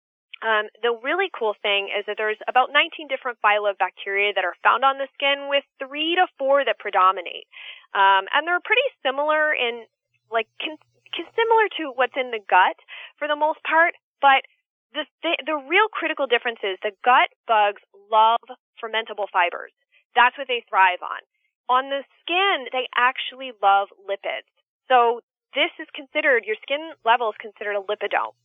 um, 0.41 0.73
the 0.81 0.97
really 1.05 1.29
cool 1.29 1.53
thing 1.61 1.93
is 1.93 2.05
that 2.09 2.17
there's 2.17 2.41
about 2.49 2.73
19 2.73 3.07
different 3.07 3.37
phyla 3.45 3.71
of 3.71 3.77
bacteria 3.77 4.33
that 4.33 4.45
are 4.45 4.57
found 4.65 4.83
on 4.83 4.97
the 4.97 5.07
skin 5.13 5.49
with 5.49 5.63
three 5.77 6.17
to 6.17 6.25
four 6.41 6.65
that 6.65 6.81
predominate. 6.81 7.45
Um, 7.93 8.25
and 8.33 8.49
they're 8.49 8.63
pretty 8.63 8.85
similar 9.05 9.53
in, 9.53 9.85
like, 10.33 10.49
con- 10.57 10.81
similar 11.13 11.65
to 11.77 11.93
what's 11.93 12.17
in 12.17 12.31
the 12.33 12.41
gut 12.41 12.77
for 13.21 13.27
the 13.27 13.37
most 13.37 13.61
part, 13.61 13.93
but 14.17 14.41
the, 14.97 15.05
the, 15.23 15.37
the 15.45 15.57
real 15.69 15.87
critical 15.93 16.25
difference 16.25 16.59
is 16.63 16.81
the 16.81 16.95
gut 17.05 17.29
bugs 17.47 17.81
love 18.09 18.43
fermentable 18.81 19.29
fibers. 19.31 19.71
That's 20.15 20.35
what 20.37 20.47
they 20.47 20.63
thrive 20.67 20.99
on. 21.05 21.21
On 21.69 21.87
the 21.87 22.03
skin, 22.19 22.67
they 22.73 22.89
actually 22.95 23.53
love 23.63 23.87
lipids. 24.03 24.49
So 24.91 25.21
this 25.55 25.71
is 25.79 25.87
considered, 25.95 26.43
your 26.43 26.59
skin 26.61 26.91
level 27.05 27.31
is 27.31 27.39
considered 27.39 27.79
a 27.79 27.83
lipidome. 27.83 28.35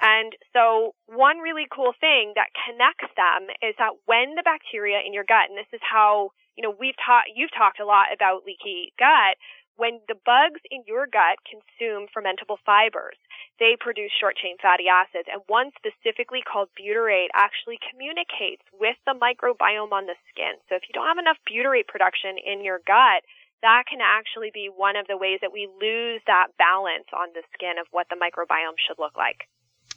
And 0.00 0.34
so 0.52 0.94
one 1.06 1.38
really 1.38 1.66
cool 1.70 1.92
thing 1.98 2.32
that 2.34 2.50
connects 2.66 3.12
them 3.16 3.50
is 3.62 3.74
that 3.78 3.94
when 4.06 4.34
the 4.34 4.42
bacteria 4.42 5.00
in 5.04 5.12
your 5.12 5.24
gut, 5.24 5.48
and 5.48 5.58
this 5.58 5.70
is 5.72 5.80
how, 5.82 6.30
you 6.56 6.62
know, 6.62 6.74
we've 6.74 6.98
taught, 6.98 7.30
you've 7.34 7.54
talked 7.54 7.80
a 7.80 7.86
lot 7.86 8.12
about 8.12 8.44
leaky 8.44 8.92
gut, 8.98 9.38
when 9.76 10.04
the 10.06 10.18
bugs 10.26 10.60
in 10.70 10.84
your 10.86 11.08
gut 11.08 11.40
consume 11.48 12.04
fermentable 12.12 12.60
fibers, 12.64 13.16
they 13.58 13.76
produce 13.80 14.12
short 14.12 14.36
chain 14.36 14.56
fatty 14.60 14.84
acids. 14.86 15.28
And 15.32 15.40
one 15.48 15.72
specifically 15.80 16.44
called 16.44 16.68
butyrate 16.76 17.32
actually 17.34 17.80
communicates 17.88 18.62
with 18.76 19.00
the 19.08 19.16
microbiome 19.16 19.92
on 19.92 20.06
the 20.06 20.18
skin. 20.28 20.60
So 20.68 20.76
if 20.76 20.84
you 20.86 20.92
don't 20.92 21.08
have 21.08 21.18
enough 21.18 21.40
butyrate 21.48 21.88
production 21.88 22.36
in 22.36 22.62
your 22.62 22.84
gut, 22.84 23.24
that 23.62 23.86
can 23.88 24.02
actually 24.02 24.50
be 24.52 24.68
one 24.68 24.96
of 24.96 25.06
the 25.06 25.16
ways 25.16 25.38
that 25.40 25.54
we 25.54 25.70
lose 25.80 26.20
that 26.26 26.52
balance 26.58 27.08
on 27.14 27.30
the 27.32 27.46
skin 27.54 27.78
of 27.80 27.86
what 27.90 28.10
the 28.10 28.18
microbiome 28.18 28.76
should 28.76 28.98
look 28.98 29.16
like. 29.16 29.48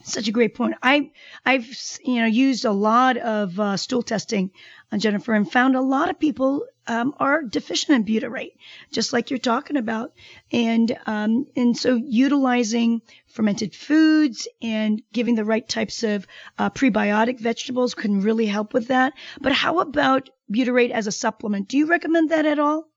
Such 0.08 0.28
a 0.28 0.32
great 0.32 0.54
point. 0.54 0.76
I 0.84 1.10
I've 1.44 1.68
you 2.04 2.22
know 2.22 2.28
used 2.28 2.64
a 2.64 2.72
lot 2.72 3.18
of 3.18 3.60
uh, 3.60 3.76
stool 3.76 4.04
testing 4.04 4.52
on 4.92 5.00
Jennifer 5.00 5.34
and 5.34 5.52
found 5.52 5.76
a 5.76 5.82
lot 5.82 6.12
of 6.12 6.20
people 6.20 6.68
um, 6.86 7.16
are 7.18 7.42
deficient 7.42 7.96
in 7.96 8.06
butyrate, 8.06 8.54
just 8.92 9.14
like 9.14 9.32
you're 9.32 9.40
talking 9.40 9.78
about, 9.78 10.14
and 10.52 10.96
um, 11.08 11.48
and 11.56 11.76
so 11.76 11.96
utilizing 11.96 13.02
fermented 13.26 13.74
foods 13.74 14.48
and 14.62 15.02
giving 15.12 15.34
the 15.34 15.44
right 15.44 15.68
types 15.68 16.04
of 16.04 16.28
uh, 16.60 16.70
prebiotic 16.70 17.40
vegetables 17.40 17.96
can 17.96 18.22
really 18.22 18.46
help 18.46 18.76
with 18.76 18.90
that. 18.90 19.14
But 19.42 19.54
how 19.54 19.80
about 19.80 20.30
butyrate 20.52 20.92
as 20.92 21.08
a 21.08 21.12
supplement? 21.12 21.68
Do 21.68 21.80
you 21.80 21.88
recommend 21.88 22.30
that 22.30 22.46
at 22.46 22.60
all? 22.60 22.88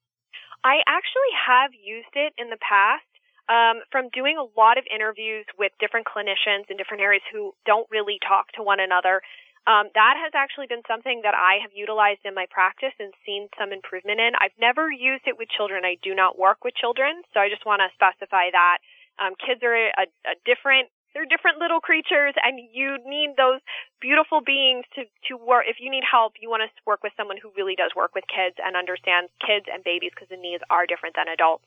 I 0.63 0.83
actually 0.87 1.33
have 1.47 1.71
used 1.73 2.15
it 2.15 2.35
in 2.37 2.51
the 2.51 2.59
past 2.61 3.08
um, 3.49 3.81
from 3.91 4.13
doing 4.13 4.37
a 4.37 4.47
lot 4.61 4.77
of 4.77 4.85
interviews 4.93 5.45
with 5.59 5.73
different 5.81 6.07
clinicians 6.07 6.69
in 6.69 6.77
different 6.77 7.03
areas 7.03 7.25
who 7.33 7.53
don't 7.65 7.89
really 7.91 8.21
talk 8.21 8.53
to 8.53 8.63
one 8.63 8.81
another. 8.81 9.21
Um, 9.69 9.93
that 9.93 10.17
has 10.17 10.33
actually 10.33 10.65
been 10.65 10.85
something 10.89 11.21
that 11.29 11.37
I 11.37 11.61
have 11.61 11.73
utilized 11.77 12.25
in 12.25 12.33
my 12.33 12.49
practice 12.49 12.97
and 12.97 13.13
seen 13.25 13.49
some 13.61 13.73
improvement 13.73 14.21
in. 14.21 14.33
I've 14.41 14.57
never 14.57 14.89
used 14.89 15.29
it 15.29 15.37
with 15.37 15.53
children. 15.53 15.85
I 15.85 16.01
do 16.01 16.15
not 16.15 16.39
work 16.41 16.65
with 16.65 16.73
children, 16.73 17.21
so 17.33 17.41
I 17.41 17.53
just 17.53 17.69
want 17.69 17.85
to 17.85 17.93
specify 17.93 18.49
that. 18.53 18.79
Um, 19.21 19.37
kids 19.37 19.61
are 19.61 19.77
a, 19.77 20.09
a 20.25 20.37
different 20.45 20.89
they're 21.17 21.27
different 21.27 21.59
little 21.59 21.81
creatures 21.81 22.37
and 22.45 22.61
you 22.61 23.01
need 23.03 23.35
those 23.37 23.59
beautiful 24.01 24.41
beings 24.45 24.85
to 24.95 25.09
to 25.27 25.41
work 25.41 25.65
if 25.67 25.81
you 25.81 25.91
need 25.91 26.05
help 26.05 26.37
you 26.39 26.49
want 26.49 26.63
to 26.63 26.71
work 26.87 27.03
with 27.03 27.13
someone 27.17 27.41
who 27.41 27.51
really 27.57 27.75
does 27.75 27.91
work 27.97 28.15
with 28.15 28.23
kids 28.29 28.55
and 28.63 28.77
understands 28.77 29.33
kids 29.41 29.67
and 29.67 29.83
babies 29.83 30.13
because 30.15 30.29
the 30.29 30.39
needs 30.39 30.63
are 30.71 30.87
different 30.87 31.17
than 31.17 31.27
adults 31.27 31.65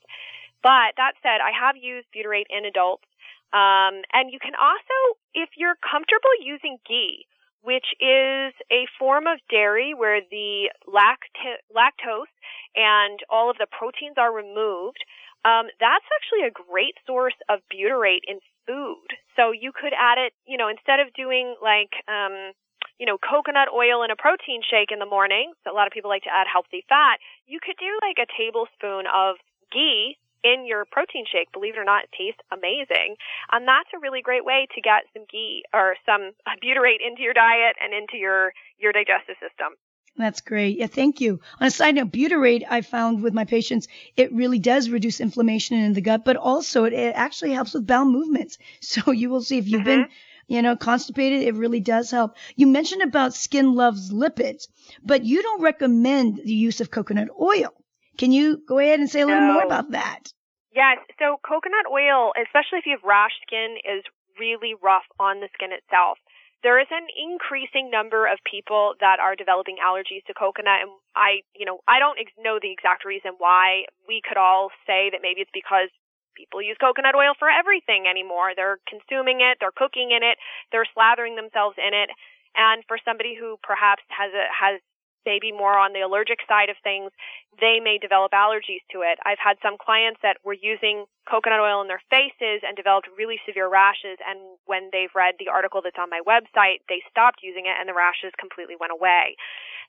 but 0.63 0.97
that 0.97 1.13
said, 1.21 1.41
I 1.41 1.51
have 1.51 1.75
used 1.75 2.07
butyrate 2.15 2.49
in 2.49 2.65
adults. 2.65 3.05
Um, 3.53 4.07
and 4.15 4.31
you 4.31 4.39
can 4.39 4.55
also, 4.55 5.19
if 5.33 5.49
you're 5.57 5.75
comfortable 5.83 6.31
using 6.39 6.77
ghee, 6.87 7.27
which 7.61 7.93
is 7.99 8.53
a 8.71 8.87
form 8.97 9.27
of 9.27 9.37
dairy 9.49 9.93
where 9.93 10.21
the 10.21 10.71
lacto- 10.87 11.61
lactose 11.69 12.31
and 12.75 13.19
all 13.29 13.49
of 13.51 13.57
the 13.57 13.67
proteins 13.69 14.15
are 14.17 14.33
removed, 14.33 15.03
um, 15.43 15.67
that's 15.79 16.05
actually 16.15 16.47
a 16.47 16.53
great 16.53 16.95
source 17.05 17.37
of 17.49 17.59
butyrate 17.69 18.25
in 18.25 18.39
food. 18.65 19.05
So 19.35 19.51
you 19.51 19.71
could 19.73 19.93
add 19.93 20.17
it, 20.17 20.33
you 20.45 20.57
know, 20.57 20.69
instead 20.69 20.99
of 20.99 21.13
doing 21.13 21.55
like, 21.61 21.91
um, 22.07 22.53
you 22.97 23.05
know, 23.05 23.17
coconut 23.17 23.69
oil 23.73 24.03
in 24.05 24.11
a 24.11 24.15
protein 24.15 24.61
shake 24.61 24.93
in 24.93 24.99
the 24.99 25.09
morning. 25.09 25.53
So 25.63 25.73
a 25.73 25.75
lot 25.75 25.87
of 25.87 25.93
people 25.93 26.09
like 26.09 26.23
to 26.23 26.33
add 26.33 26.45
healthy 26.45 26.85
fat. 26.87 27.17
You 27.47 27.59
could 27.61 27.77
do 27.77 27.89
like 28.01 28.21
a 28.21 28.29
tablespoon 28.37 29.09
of 29.09 29.37
ghee 29.73 30.17
in 30.43 30.65
your 30.65 30.85
protein 30.85 31.25
shake. 31.31 31.51
Believe 31.51 31.75
it 31.75 31.79
or 31.79 31.85
not, 31.85 32.05
it 32.05 32.09
tastes 32.17 32.41
amazing. 32.51 33.15
And 33.51 33.67
that's 33.67 33.89
a 33.95 33.99
really 33.99 34.21
great 34.21 34.45
way 34.45 34.67
to 34.75 34.81
get 34.81 35.03
some 35.13 35.25
ghee 35.31 35.63
or 35.73 35.95
some 36.05 36.31
butyrate 36.63 37.05
into 37.05 37.21
your 37.21 37.33
diet 37.33 37.75
and 37.81 37.93
into 37.93 38.17
your, 38.17 38.53
your 38.79 38.91
digestive 38.91 39.35
system. 39.39 39.77
That's 40.17 40.41
great. 40.41 40.77
Yeah, 40.77 40.87
thank 40.87 41.21
you. 41.21 41.39
On 41.59 41.67
a 41.67 41.71
side 41.71 41.95
note, 41.95 42.11
butyrate 42.11 42.65
I 42.69 42.81
found 42.81 43.23
with 43.23 43.33
my 43.33 43.45
patients, 43.45 43.87
it 44.17 44.33
really 44.33 44.59
does 44.59 44.89
reduce 44.89 45.21
inflammation 45.21 45.77
in 45.77 45.93
the 45.93 46.01
gut, 46.01 46.25
but 46.25 46.35
also 46.35 46.83
it, 46.83 46.93
it 46.93 47.15
actually 47.15 47.53
helps 47.53 47.73
with 47.73 47.87
bowel 47.87 48.05
movements. 48.05 48.57
So 48.81 49.11
you 49.11 49.29
will 49.29 49.41
see 49.41 49.57
if 49.57 49.69
you've 49.69 49.81
mm-hmm. 49.81 50.01
been, 50.01 50.09
you 50.47 50.61
know, 50.61 50.75
constipated, 50.75 51.43
it 51.43 51.55
really 51.55 51.79
does 51.79 52.11
help. 52.11 52.35
You 52.57 52.67
mentioned 52.67 53.03
about 53.03 53.33
skin 53.33 53.73
loves 53.73 54.11
lipids, 54.11 54.67
but 55.01 55.23
you 55.23 55.41
don't 55.41 55.61
recommend 55.61 56.37
the 56.37 56.53
use 56.53 56.81
of 56.81 56.91
coconut 56.91 57.29
oil. 57.39 57.73
Can 58.21 58.29
you 58.29 58.61
go 58.69 58.77
ahead 58.77 59.01
and 59.01 59.09
say 59.09 59.21
a 59.21 59.25
little 59.25 59.49
more 59.49 59.65
about 59.65 59.97
that? 59.97 60.29
Yes. 60.69 61.01
So 61.17 61.41
coconut 61.41 61.89
oil, 61.89 62.37
especially 62.37 62.77
if 62.77 62.85
you 62.85 62.93
have 62.93 63.01
rash 63.01 63.33
skin, 63.41 63.81
is 63.81 64.05
really 64.37 64.77
rough 64.77 65.09
on 65.17 65.41
the 65.41 65.49
skin 65.57 65.73
itself. 65.73 66.21
There 66.61 66.77
is 66.77 66.85
an 66.93 67.09
increasing 67.17 67.89
number 67.89 68.29
of 68.29 68.37
people 68.45 68.93
that 69.01 69.17
are 69.17 69.33
developing 69.33 69.81
allergies 69.81 70.21
to 70.29 70.37
coconut 70.37 70.85
and 70.85 70.93
I, 71.17 71.41
you 71.57 71.65
know, 71.65 71.81
I 71.89 71.97
don't 71.97 72.21
ex- 72.21 72.37
know 72.37 72.61
the 72.61 72.69
exact 72.69 73.09
reason 73.09 73.41
why. 73.41 73.89
We 74.05 74.21
could 74.21 74.37
all 74.37 74.69
say 74.85 75.09
that 75.09 75.25
maybe 75.25 75.41
it's 75.41 75.57
because 75.57 75.89
people 76.37 76.61
use 76.61 76.77
coconut 76.77 77.17
oil 77.17 77.33
for 77.33 77.49
everything 77.49 78.05
anymore. 78.05 78.53
They're 78.53 78.77
consuming 78.85 79.41
it, 79.41 79.57
they're 79.57 79.73
cooking 79.73 80.13
in 80.13 80.21
it, 80.21 80.37
they're 80.69 80.85
slathering 80.93 81.41
themselves 81.41 81.81
in 81.81 81.97
it. 81.97 82.13
And 82.53 82.85
for 82.85 83.01
somebody 83.01 83.33
who 83.33 83.57
perhaps 83.65 84.05
has 84.13 84.29
a, 84.29 84.45
has 84.53 84.77
maybe 85.25 85.51
more 85.51 85.77
on 85.77 85.93
the 85.93 86.01
allergic 86.01 86.39
side 86.47 86.69
of 86.69 86.77
things, 86.83 87.11
they 87.59 87.79
may 87.83 87.97
develop 87.97 88.31
allergies 88.31 88.81
to 88.91 89.05
it. 89.05 89.19
I've 89.25 89.41
had 89.41 89.57
some 89.61 89.77
clients 89.77 90.19
that 90.23 90.37
were 90.43 90.57
using 90.57 91.05
coconut 91.29 91.61
oil 91.61 91.81
in 91.81 91.87
their 91.87 92.01
faces 92.09 92.65
and 92.65 92.75
developed 92.75 93.09
really 93.17 93.37
severe 93.45 93.69
rashes. 93.69 94.17
And 94.25 94.57
when 94.65 94.89
they've 94.91 95.13
read 95.13 95.35
the 95.37 95.49
article 95.49 95.81
that's 95.83 95.99
on 95.99 96.09
my 96.09 96.21
website, 96.25 96.81
they 96.89 97.05
stopped 97.09 97.45
using 97.45 97.65
it 97.69 97.77
and 97.77 97.87
the 97.87 97.97
rashes 97.97 98.33
completely 98.39 98.75
went 98.79 98.93
away. 98.95 99.37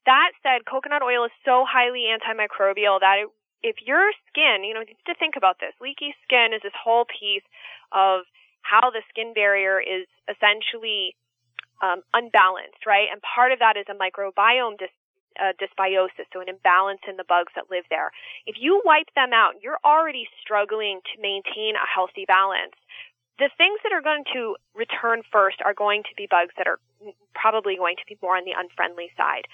That 0.04 0.34
said, 0.42 0.66
coconut 0.66 1.02
oil 1.02 1.24
is 1.24 1.34
so 1.44 1.64
highly 1.64 2.10
antimicrobial 2.10 3.00
that 3.00 3.24
it, 3.24 3.28
if 3.62 3.76
your 3.86 4.10
skin, 4.26 4.66
you 4.66 4.74
know, 4.74 4.82
to 4.82 5.14
think 5.14 5.38
about 5.38 5.62
this. 5.62 5.72
Leaky 5.80 6.14
skin 6.26 6.50
is 6.50 6.60
this 6.62 6.74
whole 6.74 7.06
piece 7.06 7.46
of 7.94 8.26
how 8.62 8.90
the 8.90 9.02
skin 9.08 9.32
barrier 9.34 9.78
is 9.78 10.06
essentially 10.26 11.14
um, 11.82 12.02
unbalanced, 12.14 12.86
right? 12.86 13.06
And 13.10 13.20
part 13.22 13.50
of 13.50 13.58
that 13.58 13.76
is 13.76 13.86
a 13.90 13.98
microbiome 13.98 14.78
dis- 14.78 14.94
uh, 15.40 15.52
dysbiosis, 15.60 16.26
so 16.32 16.40
an 16.40 16.48
imbalance 16.48 17.00
in 17.08 17.16
the 17.16 17.24
bugs 17.24 17.52
that 17.54 17.70
live 17.70 17.84
there. 17.90 18.10
If 18.46 18.56
you 18.58 18.82
wipe 18.84 19.12
them 19.14 19.32
out, 19.32 19.54
you're 19.62 19.78
already 19.84 20.28
struggling 20.40 21.00
to 21.14 21.20
maintain 21.20 21.74
a 21.76 21.86
healthy 21.86 22.24
balance. 22.26 22.74
The 23.38 23.50
things 23.56 23.80
that 23.82 23.92
are 23.92 24.02
going 24.02 24.24
to 24.34 24.56
return 24.74 25.22
first 25.32 25.58
are 25.64 25.74
going 25.74 26.02
to 26.04 26.14
be 26.16 26.26
bugs 26.30 26.52
that 26.58 26.66
are 26.66 26.78
probably 27.34 27.76
going 27.76 27.96
to 27.96 28.06
be 28.06 28.16
more 28.22 28.36
on 28.36 28.44
the 28.44 28.54
unfriendly 28.56 29.10
side. 29.16 29.48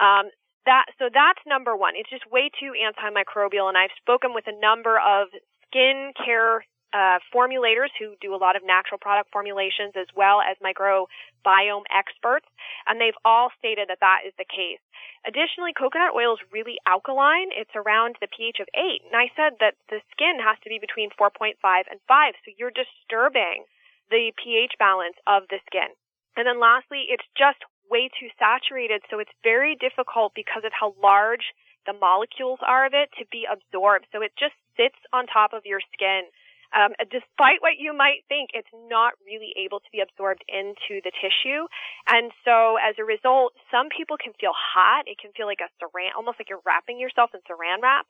Um, 0.00 0.30
that 0.64 0.86
so 0.98 1.08
that's 1.12 1.40
number 1.46 1.76
one. 1.76 1.94
It's 1.96 2.10
just 2.10 2.30
way 2.30 2.50
too 2.60 2.72
antimicrobial, 2.78 3.68
and 3.68 3.76
I've 3.76 3.94
spoken 3.98 4.34
with 4.34 4.46
a 4.46 4.54
number 4.60 4.98
of 5.00 5.28
skin 5.66 6.12
care 6.14 6.64
uh, 6.92 7.18
formulators 7.32 7.88
who 7.98 8.14
do 8.20 8.34
a 8.34 8.40
lot 8.40 8.56
of 8.56 8.62
natural 8.64 8.98
product 9.00 9.32
formulations 9.32 9.96
as 9.96 10.06
well 10.14 10.40
as 10.40 10.56
microbiome 10.60 11.88
experts, 11.88 12.46
and 12.86 13.00
they've 13.00 13.16
all 13.24 13.48
stated 13.58 13.88
that 13.88 14.00
that 14.00 14.28
is 14.28 14.32
the 14.36 14.44
case. 14.44 14.80
Additionally, 15.24 15.72
coconut 15.72 16.12
oil 16.14 16.34
is 16.34 16.42
really 16.52 16.76
alkaline. 16.86 17.48
It's 17.54 17.72
around 17.74 18.16
the 18.20 18.28
pH 18.28 18.60
of 18.60 18.68
8. 18.74 19.08
And 19.08 19.16
I 19.16 19.30
said 19.34 19.56
that 19.60 19.78
the 19.88 20.02
skin 20.12 20.36
has 20.42 20.58
to 20.62 20.68
be 20.68 20.78
between 20.78 21.10
4.5 21.14 21.56
and 21.62 22.00
5, 22.08 22.34
so 22.44 22.52
you're 22.58 22.74
disturbing 22.74 23.64
the 24.10 24.32
pH 24.36 24.76
balance 24.78 25.16
of 25.26 25.48
the 25.48 25.60
skin. 25.66 25.88
And 26.36 26.46
then 26.46 26.60
lastly, 26.60 27.08
it's 27.08 27.26
just 27.36 27.60
way 27.88 28.08
too 28.08 28.28
saturated, 28.38 29.02
so 29.08 29.18
it's 29.18 29.32
very 29.44 29.76
difficult 29.76 30.32
because 30.34 30.64
of 30.64 30.72
how 30.72 30.96
large 31.00 31.52
the 31.86 31.92
molecules 31.92 32.60
are 32.64 32.86
of 32.86 32.94
it 32.94 33.10
to 33.18 33.24
be 33.30 33.44
absorbed. 33.44 34.06
So 34.12 34.22
it 34.22 34.32
just 34.38 34.54
sits 34.76 34.98
on 35.12 35.26
top 35.26 35.52
of 35.52 35.66
your 35.66 35.80
skin 35.92 36.28
um, 36.72 36.96
despite 37.12 37.60
what 37.60 37.76
you 37.78 37.92
might 37.92 38.24
think, 38.28 38.50
it's 38.52 38.70
not 38.88 39.12
really 39.24 39.52
able 39.60 39.80
to 39.80 39.90
be 39.92 40.00
absorbed 40.00 40.44
into 40.48 41.04
the 41.04 41.12
tissue. 41.20 41.68
And 42.08 42.32
so 42.44 42.80
as 42.80 42.96
a 42.98 43.04
result, 43.04 43.52
some 43.70 43.92
people 43.92 44.16
can 44.16 44.32
feel 44.40 44.56
hot. 44.56 45.04
It 45.06 45.20
can 45.20 45.32
feel 45.36 45.46
like 45.46 45.60
a 45.60 45.70
saran, 45.76 46.16
almost 46.16 46.40
like 46.40 46.48
you're 46.48 46.64
wrapping 46.64 46.98
yourself 46.98 47.30
in 47.36 47.40
saran 47.44 47.84
wrap. 47.84 48.06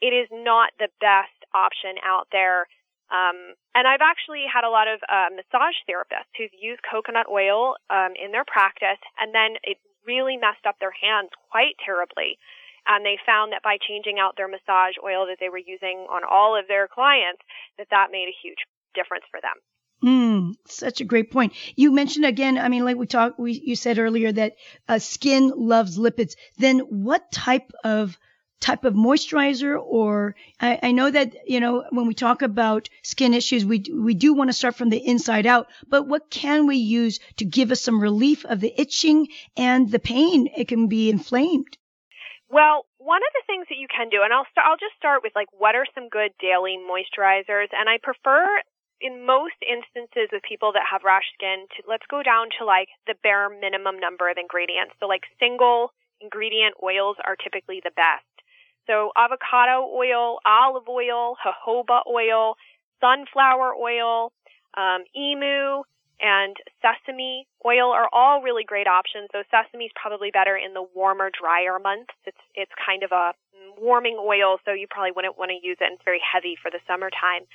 It 0.00 0.14
is 0.14 0.28
not 0.30 0.70
the 0.78 0.88
best 1.02 1.34
option 1.54 1.98
out 2.06 2.30
there. 2.30 2.70
Um, 3.10 3.58
and 3.74 3.86
I've 3.86 4.02
actually 4.02 4.46
had 4.48 4.64
a 4.64 4.70
lot 4.70 4.88
of 4.88 5.02
uh, 5.10 5.28
massage 5.34 5.76
therapists 5.84 6.32
who've 6.38 6.54
used 6.54 6.80
coconut 6.86 7.26
oil 7.30 7.76
um, 7.90 8.14
in 8.16 8.32
their 8.32 8.46
practice, 8.46 9.02
and 9.20 9.34
then 9.34 9.60
it 9.62 9.78
really 10.06 10.36
messed 10.36 10.64
up 10.66 10.76
their 10.80 10.94
hands 10.94 11.30
quite 11.50 11.76
terribly 11.84 12.38
and 12.86 13.04
they 13.04 13.18
found 13.24 13.52
that 13.52 13.62
by 13.62 13.78
changing 13.80 14.18
out 14.18 14.36
their 14.36 14.48
massage 14.48 14.94
oil 15.02 15.26
that 15.26 15.38
they 15.40 15.48
were 15.48 15.58
using 15.58 16.06
on 16.10 16.22
all 16.28 16.58
of 16.58 16.68
their 16.68 16.88
clients, 16.88 17.42
that 17.78 17.88
that 17.90 18.10
made 18.10 18.28
a 18.28 18.40
huge 18.42 18.58
difference 18.94 19.24
for 19.30 19.40
them. 19.40 19.56
Mm, 20.02 20.54
such 20.66 21.00
a 21.00 21.04
great 21.04 21.30
point. 21.30 21.54
You 21.76 21.90
mentioned 21.92 22.26
again, 22.26 22.58
I 22.58 22.68
mean, 22.68 22.84
like 22.84 22.96
we 22.96 23.06
talked, 23.06 23.38
we, 23.38 23.52
you 23.52 23.74
said 23.74 23.98
earlier 23.98 24.32
that 24.32 24.56
uh, 24.86 24.98
skin 24.98 25.52
loves 25.56 25.96
lipids. 25.96 26.34
Then 26.58 26.80
what 26.80 27.32
type 27.32 27.72
of 27.84 28.18
type 28.60 28.84
of 28.84 28.94
moisturizer 28.94 29.78
or 29.78 30.34
I, 30.60 30.78
I, 30.82 30.92
know 30.92 31.10
that 31.10 31.36
you 31.46 31.60
know 31.60 31.84
when 31.90 32.06
we 32.06 32.14
talk 32.14 32.40
about 32.40 32.88
skin 33.02 33.34
issues 33.34 33.62
we 33.62 33.84
we 33.92 34.14
do 34.14 34.32
want 34.32 34.48
to 34.48 34.54
start 34.54 34.74
from 34.74 34.88
the 34.88 35.06
inside 35.06 35.44
out 35.44 35.66
but 35.86 36.08
what 36.08 36.30
can 36.30 36.66
we 36.66 36.76
use 36.76 37.20
to 37.36 37.44
give 37.44 37.70
us 37.72 37.82
some 37.82 38.00
relief 38.00 38.46
of 38.46 38.60
the 38.60 38.72
itching 38.80 39.28
and 39.54 39.90
the 39.90 39.98
pain 39.98 40.48
it 40.56 40.68
can 40.68 40.86
be 40.86 41.10
inflamed 41.10 41.76
well, 42.54 42.86
one 43.02 43.18
of 43.18 43.32
the 43.34 43.42
things 43.50 43.66
that 43.66 43.82
you 43.82 43.90
can 43.90 44.14
do, 44.14 44.22
and 44.22 44.30
I'll 44.30 44.46
I'll 44.62 44.78
just 44.78 44.94
start 44.94 45.26
with 45.26 45.34
like 45.34 45.50
what 45.50 45.74
are 45.74 45.90
some 45.90 46.06
good 46.06 46.30
daily 46.38 46.78
moisturizers, 46.78 47.74
and 47.74 47.90
I 47.90 47.98
prefer 47.98 48.46
in 49.02 49.26
most 49.26 49.58
instances 49.58 50.30
with 50.30 50.46
people 50.46 50.70
that 50.78 50.86
have 50.86 51.02
rash 51.02 51.26
skin 51.34 51.66
to 51.74 51.82
let's 51.90 52.06
go 52.06 52.22
down 52.22 52.54
to 52.58 52.64
like 52.64 52.86
the 53.10 53.18
bare 53.26 53.50
minimum 53.50 53.98
number 53.98 54.30
of 54.30 54.38
ingredients. 54.38 54.94
So 55.02 55.10
like 55.10 55.26
single 55.42 55.90
ingredient 56.22 56.78
oils 56.78 57.18
are 57.26 57.34
typically 57.34 57.82
the 57.82 57.90
best. 57.98 58.30
So 58.86 59.10
avocado 59.18 59.90
oil, 59.90 60.38
olive 60.46 60.86
oil, 60.86 61.34
jojoba 61.42 62.06
oil, 62.06 62.54
sunflower 63.02 63.74
oil, 63.74 64.30
um, 64.78 65.02
emu, 65.10 65.82
and 66.20 66.56
sesame 66.80 67.46
oil 67.64 67.90
are 67.90 68.08
all 68.12 68.42
really 68.42 68.64
great 68.64 68.86
options. 68.86 69.28
Though 69.32 69.42
sesame 69.50 69.86
is 69.86 69.92
probably 69.94 70.30
better 70.30 70.56
in 70.56 70.74
the 70.74 70.86
warmer, 70.94 71.30
drier 71.30 71.78
months. 71.78 72.14
It's 72.24 72.44
it's 72.54 72.72
kind 72.78 73.02
of 73.02 73.12
a 73.12 73.34
warming 73.78 74.16
oil, 74.18 74.58
so 74.64 74.72
you 74.72 74.86
probably 74.88 75.12
wouldn't 75.12 75.38
want 75.38 75.50
to 75.50 75.58
use 75.58 75.78
it. 75.80 75.84
And 75.84 75.94
it's 75.94 76.04
very 76.04 76.22
heavy 76.22 76.56
for 76.60 76.70
the 76.70 76.80
summertime. 76.86 77.46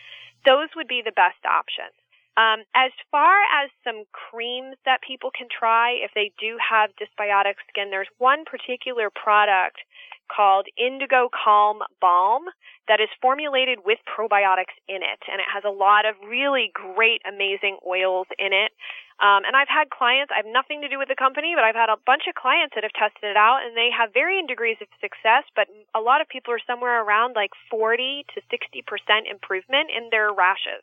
Those 0.45 0.69
would 0.75 0.87
be 0.87 1.01
the 1.03 1.15
best 1.15 1.43
options. 1.47 1.95
Um, 2.39 2.63
as 2.71 2.91
far 3.11 3.35
as 3.51 3.67
some 3.83 4.07
creams 4.15 4.77
that 4.85 5.03
people 5.03 5.31
can 5.35 5.47
try 5.51 5.99
if 5.99 6.11
they 6.15 6.31
do 6.39 6.55
have 6.55 6.91
dysbiotic 6.95 7.59
skin, 7.67 7.91
there's 7.91 8.07
one 8.17 8.45
particular 8.45 9.09
product 9.11 9.83
called 10.29 10.67
Indigo 10.77 11.27
Calm 11.33 11.81
Balm 11.99 12.45
that 12.87 13.01
is 13.01 13.09
formulated 13.21 13.85
with 13.85 13.99
probiotics 14.05 14.73
in 14.87 15.01
it. 15.05 15.21
And 15.29 15.37
it 15.41 15.49
has 15.49 15.65
a 15.65 15.73
lot 15.73 16.05
of 16.05 16.15
really 16.25 16.71
great, 16.73 17.21
amazing 17.27 17.77
oils 17.85 18.25
in 18.37 18.53
it. 18.53 18.73
Um, 19.19 19.43
and 19.43 19.53
I've 19.53 19.69
had 19.69 19.91
clients, 19.91 20.31
I 20.31 20.39
have 20.39 20.49
nothing 20.49 20.79
to 20.81 20.89
do 20.89 20.97
with 20.97 21.11
the 21.11 21.19
company, 21.19 21.51
but 21.53 21.67
I've 21.67 21.75
had 21.75 21.91
a 21.91 21.99
bunch 22.07 22.23
of 22.25 22.39
clients 22.39 22.73
that 22.73 22.87
have 22.87 22.95
tested 22.95 23.27
it 23.27 23.37
out 23.37 23.61
and 23.67 23.75
they 23.75 23.91
have 23.91 24.15
varying 24.15 24.47
degrees 24.47 24.79
of 24.79 24.87
success, 25.03 25.43
but 25.59 25.67
a 25.91 25.99
lot 25.99 26.23
of 26.23 26.31
people 26.31 26.55
are 26.55 26.63
somewhere 26.63 27.03
around 27.03 27.35
like 27.35 27.51
40 27.69 28.25
to 28.33 28.39
60% 28.47 28.81
improvement 29.27 29.91
in 29.91 30.07
their 30.09 30.31
rashes. 30.31 30.81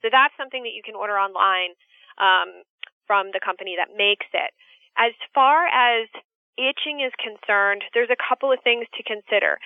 So 0.00 0.08
that's 0.08 0.32
something 0.40 0.64
that 0.64 0.72
you 0.72 0.82
can 0.82 0.96
order 0.96 1.20
online 1.20 1.76
um, 2.16 2.64
from 3.06 3.30
the 3.36 3.40
company 3.40 3.76
that 3.76 3.92
makes 3.92 4.26
it. 4.32 4.50
As 4.96 5.12
far 5.34 5.68
as 5.68 6.08
itching 6.56 7.00
is 7.00 7.12
concerned, 7.18 7.82
there's 7.92 8.12
a 8.12 8.20
couple 8.20 8.52
of 8.52 8.62
things 8.62 8.86
to 8.94 9.02
consider. 9.02 9.58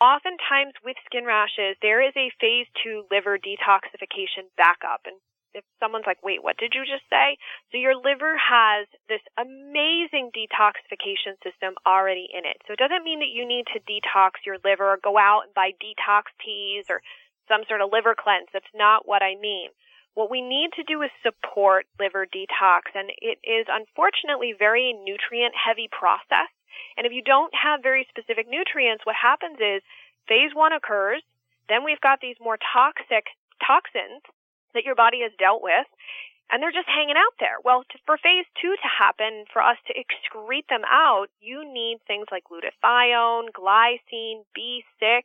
Oftentimes 0.00 0.74
with 0.84 0.96
skin 1.06 1.24
rashes, 1.24 1.78
there 1.80 2.02
is 2.02 2.12
a 2.16 2.34
phase 2.40 2.66
two 2.82 3.06
liver 3.10 3.38
detoxification 3.38 4.50
backup. 4.56 5.06
And 5.06 5.16
if 5.54 5.62
someone's 5.78 6.06
like, 6.06 6.18
wait, 6.22 6.42
what 6.42 6.58
did 6.58 6.74
you 6.74 6.82
just 6.82 7.06
say? 7.08 7.38
So 7.70 7.78
your 7.78 7.94
liver 7.94 8.34
has 8.34 8.90
this 9.08 9.22
amazing 9.38 10.34
detoxification 10.34 11.38
system 11.46 11.78
already 11.86 12.26
in 12.26 12.42
it. 12.44 12.58
So 12.66 12.74
it 12.74 12.82
doesn't 12.82 13.06
mean 13.06 13.22
that 13.22 13.30
you 13.30 13.46
need 13.46 13.70
to 13.72 13.80
detox 13.86 14.42
your 14.44 14.58
liver 14.66 14.98
or 14.98 14.98
go 14.98 15.16
out 15.16 15.46
and 15.46 15.54
buy 15.54 15.70
detox 15.78 16.34
teas 16.42 16.90
or 16.90 17.00
some 17.46 17.62
sort 17.68 17.80
of 17.80 17.94
liver 17.94 18.18
cleanse. 18.18 18.50
That's 18.52 18.74
not 18.74 19.06
what 19.06 19.22
I 19.22 19.38
mean. 19.38 19.70
What 20.14 20.30
we 20.30 20.42
need 20.42 20.70
to 20.78 20.84
do 20.84 21.02
is 21.02 21.10
support 21.22 21.86
liver 21.98 22.26
detox, 22.26 22.94
and 22.94 23.10
it 23.18 23.38
is 23.42 23.66
unfortunately 23.68 24.54
very 24.56 24.94
nutrient 24.94 25.54
heavy 25.58 25.88
process. 25.90 26.50
And 26.96 27.06
if 27.06 27.12
you 27.12 27.22
don't 27.22 27.52
have 27.54 27.82
very 27.82 28.06
specific 28.08 28.46
nutrients, 28.48 29.04
what 29.04 29.16
happens 29.18 29.58
is 29.58 29.82
phase 30.26 30.54
one 30.54 30.72
occurs, 30.72 31.22
then 31.68 31.84
we've 31.84 32.00
got 32.00 32.20
these 32.20 32.36
more 32.40 32.58
toxic 32.72 33.26
toxins 33.58 34.22
that 34.74 34.84
your 34.84 34.94
body 34.94 35.22
has 35.22 35.32
dealt 35.38 35.62
with, 35.62 35.86
and 36.50 36.62
they're 36.62 36.74
just 36.74 36.88
hanging 36.88 37.16
out 37.16 37.34
there. 37.40 37.56
Well, 37.64 37.84
to, 37.88 37.96
for 38.04 38.16
phase 38.18 38.44
two 38.60 38.76
to 38.76 38.88
happen, 38.88 39.44
for 39.52 39.62
us 39.62 39.78
to 39.88 39.96
excrete 39.96 40.68
them 40.68 40.84
out, 40.84 41.32
you 41.40 41.64
need 41.64 41.98
things 42.06 42.28
like 42.30 42.44
glutathione, 42.44 43.50
glycine, 43.56 44.44
B6, 44.52 45.24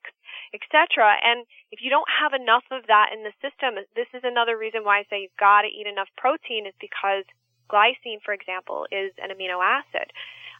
etc. 0.55 1.19
And 1.23 1.45
if 1.71 1.83
you 1.83 1.89
don't 1.89 2.07
have 2.07 2.33
enough 2.33 2.63
of 2.71 2.87
that 2.87 3.11
in 3.13 3.23
the 3.27 3.35
system, 3.43 3.75
this 3.95 4.09
is 4.13 4.23
another 4.23 4.57
reason 4.57 4.83
why 4.83 4.99
I 4.99 5.07
say 5.09 5.21
you've 5.21 5.39
got 5.39 5.63
to 5.63 5.71
eat 5.71 5.87
enough 5.87 6.09
protein 6.15 6.65
is 6.65 6.73
because 6.79 7.27
glycine, 7.69 8.23
for 8.23 8.33
example, 8.33 8.87
is 8.91 9.11
an 9.19 9.29
amino 9.29 9.59
acid. 9.59 10.09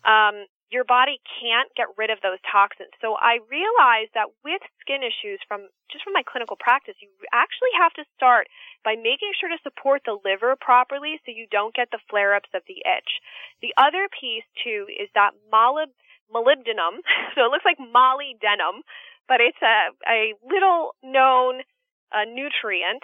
Um, 0.04 0.46
your 0.70 0.86
body 0.86 1.18
can't 1.42 1.70
get 1.74 1.90
rid 1.98 2.14
of 2.14 2.22
those 2.22 2.38
toxins. 2.46 2.94
So 3.02 3.18
I 3.18 3.42
realized 3.50 4.14
that 4.14 4.30
with 4.46 4.62
skin 4.82 5.02
issues 5.02 5.42
from 5.50 5.66
just 5.90 6.06
from 6.06 6.14
my 6.14 6.22
clinical 6.22 6.58
practice, 6.58 6.94
you 7.02 7.10
actually 7.34 7.74
have 7.82 7.94
to 7.98 8.06
start 8.14 8.46
by 8.86 8.94
making 8.94 9.34
sure 9.34 9.50
to 9.50 9.58
support 9.66 10.06
the 10.06 10.22
liver 10.22 10.54
properly 10.54 11.18
so 11.26 11.34
you 11.34 11.50
don't 11.50 11.74
get 11.74 11.90
the 11.90 12.02
flare 12.10 12.38
ups 12.38 12.54
of 12.54 12.62
the 12.70 12.86
itch. 12.86 13.18
The 13.66 13.74
other 13.82 14.06
piece 14.14 14.46
too 14.62 14.86
is 14.94 15.10
that 15.18 15.34
molybdenum, 15.50 17.02
so 17.34 17.50
it 17.50 17.52
looks 17.52 17.66
like 17.66 17.82
molybdenum, 17.82 18.86
but 19.28 19.42
it's 19.42 19.62
a, 19.66 19.90
a 20.06 20.38
little 20.46 20.94
known 21.02 21.66
uh, 22.14 22.30
nutrient 22.30 23.02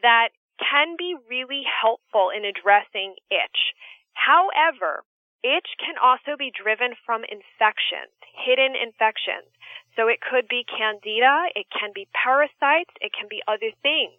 that 0.00 0.32
can 0.60 0.96
be 0.96 1.16
really 1.28 1.62
helpful 1.64 2.32
in 2.32 2.44
addressing 2.44 3.16
itch. 3.30 3.76
However, 4.12 5.04
itch 5.42 5.76
can 5.78 5.98
also 5.98 6.38
be 6.38 6.50
driven 6.50 6.94
from 7.04 7.22
infections, 7.26 8.14
hidden 8.34 8.74
infections. 8.74 9.46
So 9.94 10.08
it 10.08 10.22
could 10.22 10.48
be 10.48 10.64
candida, 10.64 11.52
it 11.54 11.66
can 11.68 11.92
be 11.94 12.08
parasites, 12.16 12.94
it 13.00 13.12
can 13.12 13.28
be 13.28 13.42
other 13.46 13.70
things. 13.82 14.16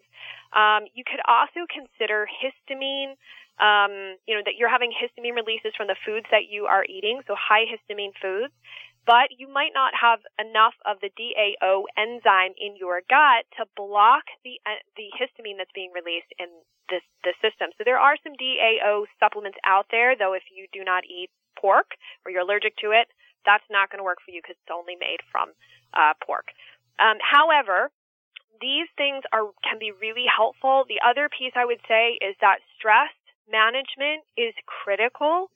Um, 0.54 0.86
you 0.94 1.04
could 1.04 1.22
also 1.26 1.66
consider 1.66 2.30
histamine, 2.30 3.18
um, 3.58 4.20
you 4.30 4.38
know, 4.38 4.46
that 4.46 4.56
you're 4.58 4.70
having 4.70 4.94
histamine 4.94 5.34
releases 5.34 5.74
from 5.76 5.88
the 5.88 5.98
foods 6.06 6.28
that 6.30 6.46
you 6.50 6.66
are 6.70 6.86
eating, 6.86 7.22
so 7.26 7.34
high 7.34 7.66
histamine 7.66 8.14
foods 8.22 8.54
but 9.06 9.36
you 9.38 9.52
might 9.52 9.76
not 9.76 9.92
have 10.00 10.20
enough 10.40 10.76
of 10.86 10.98
the 11.02 11.12
DAO 11.12 11.84
enzyme 11.98 12.56
in 12.58 12.76
your 12.80 13.02
gut 13.10 13.44
to 13.60 13.66
block 13.76 14.24
the 14.44 14.60
uh, 14.66 14.80
the 14.96 15.12
histamine 15.20 15.60
that's 15.60 15.74
being 15.76 15.92
released 15.92 16.32
in 16.40 16.48
this 16.90 17.04
the 17.24 17.36
system. 17.44 17.76
So 17.78 17.84
there 17.84 18.00
are 18.00 18.16
some 18.24 18.34
DAO 18.40 19.06
supplements 19.20 19.58
out 19.66 19.88
there, 19.92 20.16
though 20.16 20.34
if 20.34 20.44
you 20.52 20.68
do 20.72 20.84
not 20.84 21.04
eat 21.04 21.30
pork 21.60 21.96
or 22.26 22.32
you're 22.32 22.48
allergic 22.48 22.78
to 22.78 22.92
it, 22.92 23.08
that's 23.46 23.68
not 23.70 23.92
going 23.92 24.00
to 24.00 24.08
work 24.08 24.20
for 24.24 24.32
you 24.32 24.42
because 24.42 24.56
it's 24.60 24.74
only 24.74 24.96
made 24.96 25.20
from 25.32 25.52
uh, 25.94 26.16
pork. 26.24 26.48
Um, 27.00 27.20
however, 27.20 27.92
these 28.62 28.88
things 28.96 29.24
are 29.34 29.52
can 29.68 29.80
be 29.80 29.92
really 29.92 30.26
helpful. 30.28 30.86
The 30.88 31.04
other 31.04 31.28
piece 31.28 31.54
I 31.56 31.66
would 31.66 31.84
say 31.88 32.16
is 32.24 32.36
that 32.40 32.64
stress 32.80 33.12
management 33.52 34.24
is 34.38 34.54
critical. 34.64 35.52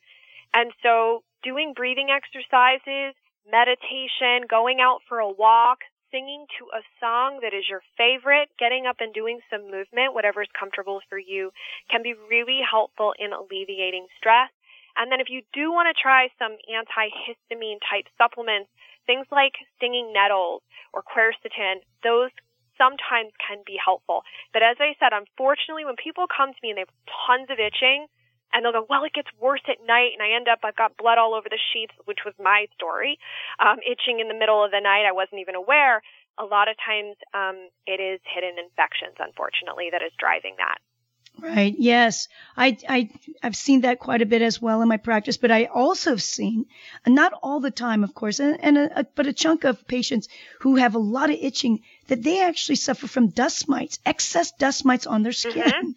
And 0.53 0.71
so 0.83 1.23
doing 1.43 1.73
breathing 1.75 2.10
exercises 2.12 3.15
meditation, 3.49 4.47
going 4.49 4.79
out 4.79 4.99
for 5.07 5.19
a 5.19 5.29
walk, 5.29 5.79
singing 6.12 6.45
to 6.60 6.67
a 6.71 6.83
song 6.99 7.39
that 7.43 7.53
is 7.53 7.67
your 7.67 7.81
favorite, 7.97 8.47
getting 8.60 8.86
up 8.88 8.97
and 8.99 9.13
doing 9.13 9.39
some 9.49 9.67
movement, 9.71 10.13
whatever 10.13 10.41
is 10.41 10.51
comfortable 10.57 11.01
for 11.10 11.19
you, 11.19 11.51
can 11.91 12.03
be 12.03 12.15
really 12.29 12.60
helpful 12.63 13.13
in 13.19 13.33
alleviating 13.33 14.07
stress. 14.17 14.51
And 14.95 15.12
then 15.12 15.19
if 15.19 15.29
you 15.29 15.43
do 15.53 15.71
want 15.71 15.88
to 15.91 15.95
try 15.95 16.29
some 16.39 16.57
antihistamine 16.65 17.83
type 17.86 18.07
supplements, 18.17 18.71
things 19.05 19.27
like 19.31 19.53
stinging 19.77 20.12
nettles 20.12 20.63
or 20.93 21.03
quercetin, 21.03 21.86
those 22.03 22.31
sometimes 22.77 23.33
can 23.41 23.62
be 23.65 23.77
helpful. 23.77 24.21
But 24.53 24.63
as 24.63 24.77
I 24.79 24.93
said, 24.97 25.13
unfortunately, 25.13 25.86
when 25.86 25.97
people 25.97 26.25
come 26.25 26.53
to 26.53 26.62
me 26.62 26.71
and 26.71 26.77
they 26.77 26.86
have 26.86 26.97
tons 27.25 27.49
of 27.49 27.60
itching, 27.60 28.07
and 28.53 28.63
they'll 28.63 28.71
go, 28.71 28.86
well, 28.89 29.03
it 29.03 29.13
gets 29.13 29.29
worse 29.39 29.62
at 29.67 29.86
night, 29.86 30.12
and 30.13 30.21
I 30.21 30.36
end 30.36 30.47
up, 30.47 30.60
I've 30.63 30.75
got 30.75 30.97
blood 30.97 31.17
all 31.17 31.33
over 31.36 31.49
the 31.49 31.60
sheets, 31.73 31.93
which 32.05 32.19
was 32.25 32.33
my 32.39 32.67
story, 32.75 33.19
um, 33.60 33.77
itching 33.79 34.19
in 34.19 34.27
the 34.27 34.33
middle 34.33 34.63
of 34.63 34.71
the 34.71 34.79
night. 34.81 35.05
I 35.07 35.12
wasn't 35.12 35.41
even 35.41 35.55
aware. 35.55 36.01
A 36.39 36.45
lot 36.45 36.67
of 36.69 36.75
times, 36.77 37.15
um, 37.33 37.69
it 37.86 37.99
is 37.99 38.19
hidden 38.23 38.57
infections, 38.57 39.15
unfortunately, 39.19 39.89
that 39.91 40.01
is 40.01 40.12
driving 40.17 40.55
that. 40.57 40.77
Right. 41.39 41.75
Yes. 41.77 42.29
I, 42.55 42.77
I, 42.89 43.10
I've 43.43 43.55
seen 43.55 43.81
that 43.81 43.99
quite 43.99 44.23
a 44.23 44.25
bit 44.25 44.41
as 44.41 44.60
well 44.60 44.81
in 44.81 44.88
my 44.88 44.97
practice, 44.97 45.38
but 45.38 45.51
I 45.51 45.65
also 45.65 46.12
have 46.12 46.23
seen, 46.23 46.65
not 47.05 47.33
all 47.43 47.60
the 47.60 47.69
time, 47.69 48.03
of 48.03 48.15
course, 48.15 48.39
and, 48.39 48.57
and 48.63 48.77
a, 48.77 49.01
a, 49.01 49.03
but 49.03 49.27
a 49.27 49.33
chunk 49.33 49.63
of 49.63 49.88
patients 49.88 50.29
who 50.62 50.77
have 50.77 50.95
a 50.95 50.99
lot 50.99 51.29
of 51.29 51.38
itching 51.39 51.81
that 52.07 52.23
they 52.23 52.41
actually 52.41 52.77
suffer 52.77 53.07
from 53.07 53.27
dust 53.27 53.69
mites, 53.69 53.99
excess 54.03 54.51
dust 54.53 54.83
mites 54.83 55.05
on 55.05 55.21
their 55.21 55.31
skin. 55.31 55.53
Mm-hmm. 55.62 55.89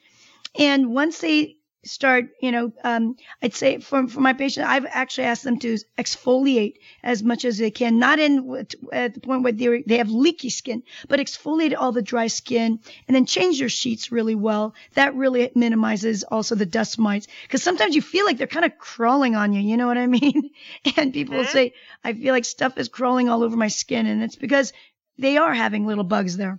And 0.58 0.92
once 0.92 1.20
they 1.20 1.56
start, 1.84 2.26
you 2.40 2.52
know, 2.52 2.72
um, 2.84 3.16
I'd 3.42 3.54
say 3.54 3.78
for, 3.78 4.06
for 4.06 4.20
my 4.20 4.32
patient, 4.32 4.66
I've 4.66 4.86
actually 4.86 5.24
asked 5.24 5.44
them 5.44 5.58
to 5.60 5.78
exfoliate 5.98 6.74
as 7.02 7.22
much 7.22 7.44
as 7.44 7.58
they 7.58 7.70
can, 7.70 7.98
not 7.98 8.18
in 8.18 8.66
at 8.92 9.14
the 9.14 9.20
point 9.20 9.42
where 9.42 9.52
they 9.52 9.82
they 9.86 9.98
have 9.98 10.10
leaky 10.10 10.50
skin, 10.50 10.82
but 11.08 11.20
exfoliate 11.20 11.74
all 11.76 11.92
the 11.92 12.02
dry 12.02 12.26
skin 12.26 12.80
and 13.08 13.14
then 13.14 13.26
change 13.26 13.58
your 13.58 13.68
sheets 13.68 14.12
really 14.12 14.34
well. 14.34 14.74
That 14.94 15.14
really 15.14 15.50
minimizes 15.54 16.22
also 16.24 16.54
the 16.54 16.66
dust 16.66 16.98
mites 16.98 17.26
because 17.42 17.62
sometimes 17.62 17.94
you 17.94 18.02
feel 18.02 18.26
like 18.26 18.38
they're 18.38 18.46
kind 18.46 18.66
of 18.66 18.78
crawling 18.78 19.34
on 19.34 19.52
you. 19.52 19.62
You 19.62 19.76
know 19.76 19.86
what 19.86 19.98
I 19.98 20.06
mean? 20.06 20.50
and 20.96 21.12
people 21.12 21.36
mm-hmm. 21.36 21.52
say, 21.52 21.74
I 22.04 22.12
feel 22.12 22.34
like 22.34 22.44
stuff 22.44 22.78
is 22.78 22.88
crawling 22.88 23.28
all 23.28 23.42
over 23.42 23.56
my 23.56 23.68
skin, 23.68 24.06
and 24.06 24.22
it's 24.22 24.36
because 24.36 24.72
they 25.18 25.36
are 25.36 25.54
having 25.54 25.86
little 25.86 26.04
bugs 26.04 26.36
there. 26.36 26.58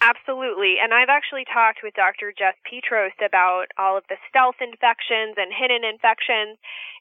Absolutely. 0.00 0.76
And 0.82 0.94
I've 0.94 1.10
actually 1.10 1.44
talked 1.44 1.80
with 1.82 1.94
Dr. 1.94 2.30
Jess 2.30 2.54
Peatross 2.62 3.14
about 3.18 3.66
all 3.78 3.98
of 3.98 4.04
the 4.08 4.16
stealth 4.30 4.62
infections 4.62 5.34
and 5.36 5.50
hidden 5.50 5.82
infections. 5.82 6.58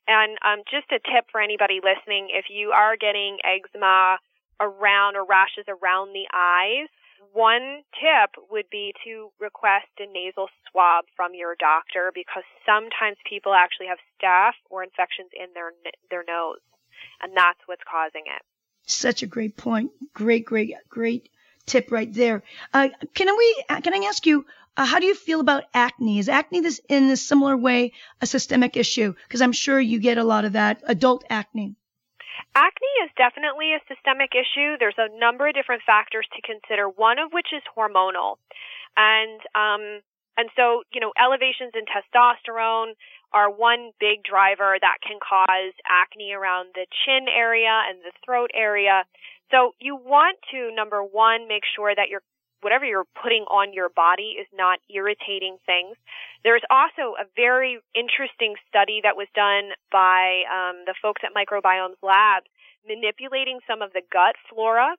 And 0.08 0.38
um, 0.42 0.66
just 0.66 0.90
a 0.90 0.98
tip 0.98 1.30
for 1.32 1.40
anybody 1.40 1.80
listening 1.84 2.30
if 2.34 2.46
you 2.50 2.72
are 2.72 2.98
getting 2.98 3.38
eczema 3.46 4.18
around 4.60 5.16
or 5.16 5.26
rashes 5.26 5.70
around 5.70 6.14
the 6.14 6.26
eyes, 6.34 6.90
one 7.34 7.84
tip 7.94 8.34
would 8.50 8.70
be 8.72 8.94
to 9.06 9.30
request 9.40 9.94
a 10.00 10.12
nasal 10.12 10.50
swab 10.66 11.06
from 11.16 11.36
your 11.36 11.56
doctor 11.60 12.12
because 12.16 12.44
sometimes 12.66 13.18
people 13.30 13.54
actually 13.54 13.88
have 13.88 14.02
staph 14.18 14.58
or 14.70 14.82
infections 14.82 15.30
in 15.38 15.54
their 15.54 15.74
their 16.10 16.24
nose, 16.28 16.64
and 17.22 17.36
that's 17.36 17.60
what's 17.66 17.84
causing 17.86 18.24
it. 18.26 18.42
Such 18.86 19.22
a 19.22 19.28
great 19.28 19.58
point. 19.58 19.92
Great, 20.14 20.46
great, 20.46 20.74
great 20.90 21.30
tip 21.68 21.92
right 21.92 22.12
there. 22.12 22.42
Uh, 22.74 22.90
can 23.14 23.38
we? 23.38 23.64
Can 23.84 23.94
I 23.94 24.08
ask 24.08 24.26
you? 24.26 24.46
Uh, 24.76 24.86
how 24.86 25.00
do 25.00 25.08
you 25.08 25.16
feel 25.16 25.40
about 25.40 25.64
acne? 25.74 26.20
Is 26.20 26.30
acne 26.30 26.62
this 26.62 26.80
in 26.88 27.10
a 27.10 27.18
similar 27.18 27.58
way 27.58 27.94
a 28.22 28.28
systemic 28.28 28.78
issue? 28.78 29.14
Because 29.28 29.42
I'm 29.42 29.52
sure 29.52 29.80
you 29.80 30.00
get 30.00 30.18
a 30.18 30.24
lot 30.24 30.46
of 30.46 30.54
that 30.54 30.82
adult 30.86 31.24
acne. 31.30 31.76
Acne 32.56 32.94
is 33.04 33.12
definitely 33.18 33.74
a 33.74 33.82
systemic 33.88 34.32
issue. 34.34 34.78
There's 34.80 34.98
a 34.98 35.10
number 35.20 35.48
of 35.48 35.54
different 35.54 35.82
factors 35.86 36.28
to 36.36 36.42
consider. 36.42 36.88
One 36.88 37.20
of 37.20 37.32
which 37.32 37.48
is 37.54 37.62
hormonal, 37.76 38.38
and 38.96 39.42
um, 39.54 40.02
and 40.38 40.50
so 40.56 40.84
you 40.94 41.02
know 41.02 41.12
elevations 41.18 41.74
in 41.74 41.86
testosterone 41.86 42.94
are 43.34 43.50
one 43.50 43.92
big 44.00 44.24
driver 44.24 44.78
that 44.80 44.98
can 45.06 45.20
cause 45.20 45.74
acne 45.90 46.32
around 46.32 46.70
the 46.76 46.86
chin 47.04 47.26
area 47.28 47.82
and 47.90 48.00
the 48.00 48.14
throat 48.24 48.52
area. 48.54 49.04
So 49.52 49.74
you 49.80 49.96
want 49.96 50.38
to, 50.52 50.72
number 50.74 51.04
one, 51.04 51.48
make 51.48 51.64
sure 51.76 51.94
that 51.96 52.10
your 52.10 52.22
whatever 52.62 52.86
you're 52.86 53.06
putting 53.22 53.46
on 53.54 53.72
your 53.72 53.90
body 53.90 54.34
is 54.42 54.48
not 54.52 54.80
irritating 54.90 55.58
things. 55.66 55.96
There's 56.44 56.66
also 56.72 57.14
a 57.14 57.30
very 57.36 57.78
interesting 57.94 58.56
study 58.68 59.00
that 59.04 59.16
was 59.16 59.28
done 59.36 59.78
by 59.92 60.42
um, 60.50 60.82
the 60.90 60.96
folks 61.00 61.22
at 61.24 61.38
Microbiomes 61.38 62.02
Labs 62.02 62.50
manipulating 62.88 63.60
some 63.68 63.82
of 63.82 63.94
the 63.94 64.02
gut 64.12 64.36
flora 64.50 64.96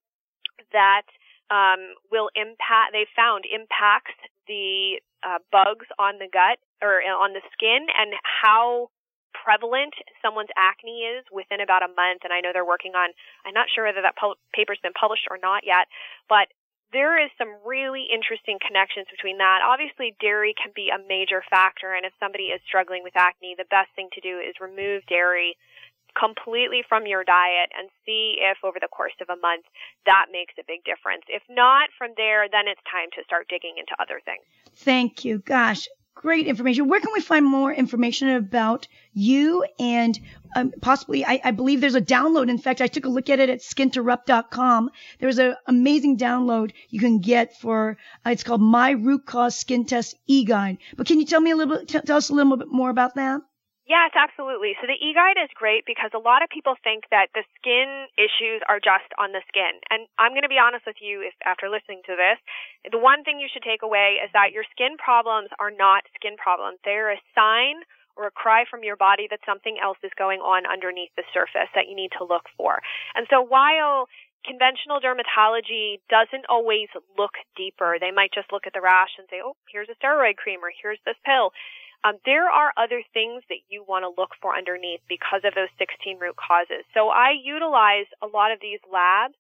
that 0.73 1.09
um, 1.51 1.99
will 2.13 2.31
impact. 2.37 2.93
They 2.93 3.07
found 3.17 3.45
impacts 3.49 4.15
the 4.47 5.01
uh, 5.27 5.43
bugs 5.51 5.87
on 5.99 6.19
the 6.19 6.29
gut 6.31 6.63
or 6.81 7.03
on 7.03 7.33
the 7.33 7.43
skin 7.53 7.91
and 7.91 8.15
how 8.23 8.89
prevalent 9.33 9.95
someone's 10.21 10.53
acne 10.57 11.09
is 11.09 11.25
within 11.33 11.61
about 11.61 11.83
a 11.83 11.93
month. 11.93 12.25
And 12.25 12.33
I 12.33 12.41
know 12.41 12.51
they're 12.53 12.67
working 12.67 12.95
on, 12.95 13.11
I'm 13.45 13.55
not 13.55 13.69
sure 13.73 13.85
whether 13.85 14.03
that 14.03 14.17
paper's 14.55 14.81
been 14.83 14.97
published 14.97 15.29
or 15.31 15.39
not 15.41 15.65
yet, 15.65 15.87
but 16.29 16.49
there 16.93 17.21
is 17.21 17.29
some 17.37 17.53
really 17.67 18.09
interesting 18.09 18.57
connections 18.65 19.07
between 19.13 19.37
that. 19.39 19.61
Obviously, 19.61 20.17
dairy 20.21 20.55
can 20.57 20.73
be 20.73 20.89
a 20.89 20.97
major 20.97 21.45
factor, 21.51 21.93
and 21.93 22.09
if 22.09 22.17
somebody 22.17 22.49
is 22.49 22.65
struggling 22.65 23.05
with 23.05 23.13
acne, 23.13 23.55
the 23.57 23.69
best 23.69 23.93
thing 23.93 24.09
to 24.17 24.25
do 24.25 24.41
is 24.41 24.57
remove 24.57 25.05
dairy 25.05 25.57
completely 26.19 26.83
from 26.89 27.07
your 27.07 27.23
diet 27.25 27.69
and 27.77 27.91
see 28.07 28.41
if 28.41 28.57
over 28.65 28.79
the 28.81 28.89
course 28.89 29.13
of 29.21 29.29
a 29.29 29.37
month 29.37 29.67
that 30.07 30.27
makes 30.33 30.55
a 30.59 30.65
big 30.67 30.83
difference. 30.83 31.23
If 31.29 31.43
not, 31.49 31.91
from 31.97 32.17
there, 32.17 32.49
then 32.49 32.67
it's 32.67 32.81
time 32.91 33.13
to 33.15 33.23
start 33.25 33.47
digging 33.49 33.77
into 33.77 33.93
other 34.01 34.21
things. 34.25 34.43
Thank 34.75 35.25
you. 35.25 35.39
Gosh, 35.45 35.87
great 36.19 36.49
information. 36.49 36.89
Where 36.89 37.01
can 37.01 37.13
we 37.13 37.21
find 37.21 37.47
more 37.47 37.73
information 37.73 38.29
about 38.31 38.89
you 39.13 39.65
and 39.79 40.19
um, 40.57 40.73
possibly, 40.81 41.25
I, 41.25 41.41
I, 41.45 41.51
believe 41.53 41.81
there's 41.81 41.95
a 41.95 42.01
download. 42.01 42.51
In 42.51 42.59
fact, 42.59 42.81
I 42.81 42.89
took 42.89 43.05
a 43.05 43.09
look 43.09 43.31
at 43.31 43.39
it 43.39 43.51
at 43.51 43.61
skinterrupt.com. 43.61 44.91
There's 45.21 45.39
an 45.39 45.55
amazing 45.67 46.17
download 46.17 46.73
you 46.89 47.01
can 47.01 47.21
get 47.21 47.61
for, 47.61 47.99
uh, 48.27 48.31
it's 48.31 48.43
called 48.43 48.63
My 48.63 48.91
Root 48.91 49.27
Cause 49.27 49.57
Skin 49.57 49.85
Test 49.85 50.17
E-Guide. 50.27 50.79
But 50.97 51.07
can 51.07 51.21
you 51.21 51.27
tell 51.27 51.41
me 51.41 51.53
a 51.53 51.57
little 51.57 51.77
bit, 51.77 51.89
t- 51.89 52.01
tell 52.01 52.17
us 52.17 52.31
a 52.31 52.35
little 52.35 52.57
bit 52.57 52.69
more 52.69 52.91
about 52.91 53.15
that? 53.15 53.43
Yes, 53.89 54.13
absolutely. 54.13 54.77
So 54.81 54.87
the 54.87 55.01
e-guide 55.01 55.41
is 55.41 55.49
great 55.57 55.89
because 55.89 56.13
a 56.13 56.21
lot 56.21 56.45
of 56.45 56.53
people 56.53 56.77
think 56.85 57.09
that 57.09 57.33
the 57.33 57.41
skin 57.57 58.05
issues 58.21 58.61
are 58.69 58.77
just 58.77 59.09
on 59.17 59.33
the 59.33 59.41
skin. 59.49 59.81
And 59.89 60.05
I'm 60.21 60.37
going 60.37 60.45
to 60.45 60.53
be 60.53 60.61
honest 60.61 60.85
with 60.85 61.01
you 61.01 61.25
if 61.25 61.33
after 61.41 61.73
listening 61.73 62.05
to 62.05 62.13
this, 62.13 62.37
the 62.93 63.01
one 63.01 63.25
thing 63.25 63.41
you 63.41 63.49
should 63.49 63.65
take 63.65 63.81
away 63.81 64.21
is 64.21 64.29
that 64.37 64.53
your 64.53 64.69
skin 64.77 65.01
problems 65.01 65.49
are 65.57 65.73
not 65.73 66.05
skin 66.21 66.37
problems. 66.37 66.77
They're 66.85 67.17
a 67.17 67.21
sign 67.33 67.81
or 68.13 68.29
a 68.29 68.35
cry 68.35 68.69
from 68.69 68.85
your 68.85 69.01
body 69.01 69.25
that 69.33 69.41
something 69.49 69.81
else 69.81 69.97
is 70.05 70.13
going 70.21 70.45
on 70.45 70.69
underneath 70.69 71.15
the 71.17 71.25
surface 71.33 71.73
that 71.73 71.89
you 71.89 71.97
need 71.97 72.13
to 72.21 72.29
look 72.29 72.45
for. 72.61 72.85
And 73.17 73.25
so 73.33 73.41
while 73.41 74.05
conventional 74.45 75.01
dermatology 75.01 76.05
doesn't 76.13 76.45
always 76.53 76.93
look 77.17 77.41
deeper, 77.57 77.97
they 77.97 78.13
might 78.13 78.37
just 78.37 78.53
look 78.53 78.67
at 78.69 78.77
the 78.77 78.85
rash 78.85 79.17
and 79.17 79.25
say, 79.33 79.41
oh, 79.41 79.57
here's 79.73 79.89
a 79.89 79.97
steroid 79.97 80.37
cream 80.37 80.61
or 80.61 80.69
here's 80.77 81.01
this 81.09 81.17
pill. 81.25 81.57
Um, 82.05 82.15
there 82.25 82.49
are 82.49 82.73
other 82.77 83.03
things 83.13 83.43
that 83.49 83.59
you 83.69 83.85
want 83.87 84.05
to 84.05 84.21
look 84.21 84.31
for 84.41 84.55
underneath 84.55 85.01
because 85.09 85.43
of 85.45 85.55
those 85.55 85.73
16 85.79 86.19
root 86.19 86.37
causes. 86.37 86.87
So 86.95 87.09
I 87.09 87.35
utilize 87.35 88.07
a 88.23 88.27
lot 88.27 88.53
of 88.53 88.61
these 88.63 88.79
labs 88.87 89.35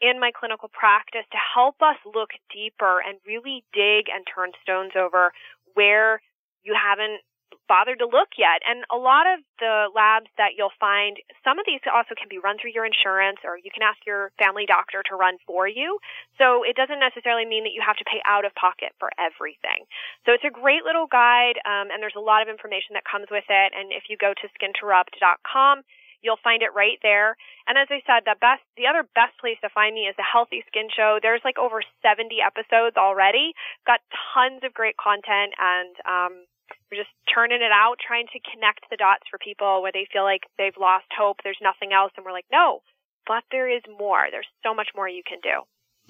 in 0.00 0.20
my 0.20 0.30
clinical 0.30 0.68
practice 0.68 1.24
to 1.32 1.38
help 1.40 1.80
us 1.80 1.96
look 2.04 2.30
deeper 2.52 3.00
and 3.00 3.16
really 3.26 3.64
dig 3.72 4.12
and 4.12 4.26
turn 4.28 4.52
stones 4.62 4.92
over 4.92 5.32
where 5.74 6.20
you 6.62 6.76
haven't 6.76 7.24
bothered 7.68 7.98
to 8.00 8.08
look 8.08 8.36
yet. 8.38 8.60
And 8.66 8.84
a 8.92 8.96
lot 8.96 9.26
of 9.26 9.40
the 9.58 9.88
labs 9.94 10.28
that 10.38 10.54
you'll 10.56 10.74
find, 10.78 11.16
some 11.44 11.58
of 11.58 11.64
these 11.66 11.80
also 11.88 12.14
can 12.14 12.28
be 12.28 12.38
run 12.38 12.56
through 12.58 12.74
your 12.74 12.86
insurance 12.86 13.40
or 13.44 13.56
you 13.56 13.70
can 13.72 13.82
ask 13.82 14.00
your 14.06 14.32
family 14.38 14.66
doctor 14.66 15.02
to 15.08 15.16
run 15.16 15.38
for 15.46 15.66
you. 15.66 15.98
So 16.38 16.62
it 16.62 16.76
doesn't 16.76 17.00
necessarily 17.00 17.44
mean 17.44 17.64
that 17.64 17.74
you 17.74 17.82
have 17.84 17.96
to 17.98 18.06
pay 18.08 18.20
out 18.24 18.44
of 18.44 18.54
pocket 18.54 18.92
for 18.98 19.10
everything. 19.18 19.86
So 20.24 20.32
it's 20.32 20.46
a 20.46 20.52
great 20.52 20.84
little 20.84 21.06
guide, 21.06 21.58
um, 21.64 21.90
and 21.90 22.02
there's 22.02 22.18
a 22.18 22.22
lot 22.22 22.42
of 22.42 22.48
information 22.48 22.94
that 22.94 23.04
comes 23.06 23.26
with 23.30 23.46
it. 23.48 23.70
And 23.76 23.92
if 23.92 24.08
you 24.08 24.16
go 24.16 24.34
to 24.34 24.46
skinterrupt.com, 24.56 25.82
You'll 26.22 26.40
find 26.42 26.62
it 26.62 26.70
right 26.72 26.98
there. 27.02 27.36
And 27.66 27.76
as 27.76 27.90
I 27.90 27.98
said, 28.06 28.22
the 28.24 28.38
best, 28.38 28.62
the 28.78 28.86
other 28.86 29.02
best 29.02 29.34
place 29.42 29.58
to 29.62 29.68
find 29.68 29.92
me 29.94 30.06
is 30.06 30.14
the 30.16 30.22
Healthy 30.22 30.62
Skin 30.70 30.86
Show. 30.94 31.18
There's 31.20 31.42
like 31.44 31.58
over 31.58 31.82
70 32.00 32.38
episodes 32.38 32.96
already. 32.96 33.52
Got 33.86 34.00
tons 34.32 34.62
of 34.62 34.72
great 34.72 34.96
content 34.96 35.52
and, 35.58 35.94
um, 36.06 36.46
just 36.92 37.10
turning 37.32 37.62
it 37.62 37.72
out, 37.72 37.96
trying 38.04 38.26
to 38.32 38.40
connect 38.52 38.88
the 38.90 38.96
dots 38.96 39.22
for 39.30 39.38
people 39.38 39.82
where 39.82 39.92
they 39.92 40.06
feel 40.12 40.24
like 40.24 40.42
they've 40.58 40.76
lost 40.78 41.06
hope, 41.16 41.38
there's 41.42 41.58
nothing 41.62 41.92
else, 41.92 42.12
and 42.16 42.24
we're 42.24 42.32
like, 42.32 42.46
no, 42.52 42.82
but 43.26 43.44
there 43.50 43.68
is 43.68 43.82
more. 43.98 44.26
There's 44.30 44.46
so 44.62 44.74
much 44.74 44.88
more 44.94 45.08
you 45.08 45.22
can 45.26 45.38
do. 45.42 45.62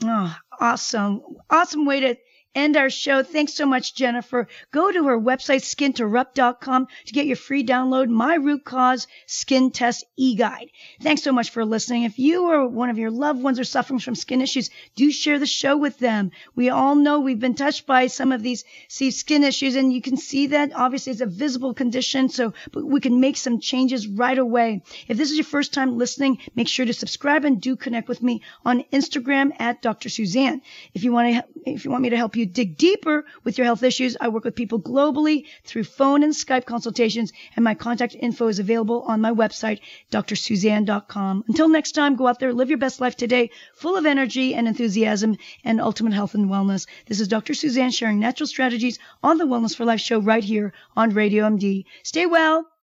Oh, 0.05 0.37
awesome. 0.61 1.23
Awesome 1.51 1.85
way 1.85 2.01
to 2.01 2.17
end 2.55 2.77
our 2.77 2.91
show. 2.91 3.23
Thanks 3.23 3.55
so 3.55 3.67
much, 3.67 3.95
Jennifer. 3.95 4.49
Go 4.71 4.91
to 4.91 5.05
her 5.05 5.19
website, 5.19 5.63
skinterrupt.com, 5.63 6.89
to 7.07 7.13
get 7.13 7.27
your 7.27 7.37
free 7.37 7.65
download, 7.65 8.09
My 8.09 8.35
Root 8.35 8.65
Cause 8.65 9.07
Skin 9.27 9.71
Test 9.71 10.05
e-guide. 10.17 10.71
Thanks 11.01 11.23
so 11.23 11.33
much 11.33 11.51
for 11.51 11.65
listening. 11.65 12.05
If 12.05 12.19
you 12.19 12.51
or 12.51 12.69
one 12.69 12.91
of 12.91 12.99
your 12.99 13.11
loved 13.11 13.43
ones 13.43 13.59
are 13.59 13.65
suffering 13.65 14.01
from 14.01 14.15
skin 14.15 14.41
issues, 14.41 14.71
do 14.95 15.11
share 15.11 15.39
the 15.39 15.47
show 15.47 15.77
with 15.77 15.99
them. 15.99 16.31
We 16.55 16.71
all 16.71 16.95
know 16.95 17.21
we've 17.21 17.41
been 17.41 17.55
touched 17.55 17.87
by 17.87 18.07
some 18.07 18.33
of 18.33 18.43
these 18.43 18.65
see, 18.89 19.11
skin 19.11 19.45
issues, 19.45 19.77
and 19.77 19.93
you 19.93 20.03
can 20.03 20.17
see 20.17 20.49
that 20.49 20.73
obviously 20.75 21.13
it's 21.13 21.21
a 21.21 21.27
visible 21.27 21.75
condition, 21.75 22.29
so 22.29 22.53
we 22.75 23.01
can 23.01 23.21
make 23.21 23.37
some 23.37 23.61
changes 23.61 24.07
right 24.07 24.39
away. 24.39 24.83
If 25.09 25.17
this 25.17 25.31
is 25.31 25.37
your 25.37 25.45
first 25.45 25.73
time 25.73 25.99
listening, 25.99 26.39
make 26.55 26.69
sure 26.69 26.87
to 26.87 26.93
subscribe 26.93 27.45
and 27.45 27.61
do 27.61 27.77
connect 27.77 28.09
with 28.09 28.23
me 28.23 28.43
on 28.65 28.85
Instagram 28.93 29.53
at 29.59 29.83
Dr. 29.83 30.09
Susanne. 30.09 30.63
If 30.95 31.05
you 31.05 31.13
want 31.13 31.35
to, 31.35 31.71
if 31.71 31.85
you 31.85 31.91
want 31.91 32.03
me 32.03 32.11
to 32.11 32.17
help 32.17 32.37
you 32.43 32.47
dig 32.47 32.77
deeper 32.77 33.25
with 33.45 33.57
your 33.57 33.65
health 33.65 33.85
issues, 33.85 34.17
I 34.21 34.29
work 34.29 34.45
with 34.45 34.57
people 34.57 34.81
globally 34.81 35.47
through 35.65 35.85
phone 35.85 36.25
and 36.25 36.33
Skype 36.33 36.65
consultations, 36.65 37.33
and 37.55 37.65
my 37.65 37.75
contact 37.75 38.17
info 38.19 38.49
is 38.49 38.59
available 38.59 39.03
on 39.03 39.21
my 39.21 39.31
website, 39.31 39.81
drsusanne.com. 40.11 41.45
Until 41.47 41.69
next 41.69 41.93
time, 41.93 42.17
go 42.17 42.27
out 42.27 42.41
there, 42.41 42.53
live 42.53 42.69
your 42.69 42.79
best 42.79 43.01
life 43.01 43.17
today, 43.17 43.51
full 43.75 43.97
of 43.97 44.07
energy 44.07 44.55
and 44.55 44.67
enthusiasm 44.67 45.37
and 45.65 45.81
ultimate 45.81 46.15
health 46.15 46.35
and 46.35 46.51
wellness. 46.51 46.87
This 47.07 47.21
is 47.21 47.29
Dr. 47.29 47.55
Susanne 47.55 47.93
sharing 47.93 48.19
natural 48.19 48.49
strategies 48.49 48.99
on 49.23 49.39
the 49.39 49.45
Wellness 49.45 49.77
for 49.77 49.85
Life 49.85 50.01
show 50.01 50.19
right 50.19 50.43
here 50.43 50.73
on 50.97 51.15
Radio 51.15 51.49
MD. 51.49 51.85
Stay 52.03 52.27
well 52.27 52.67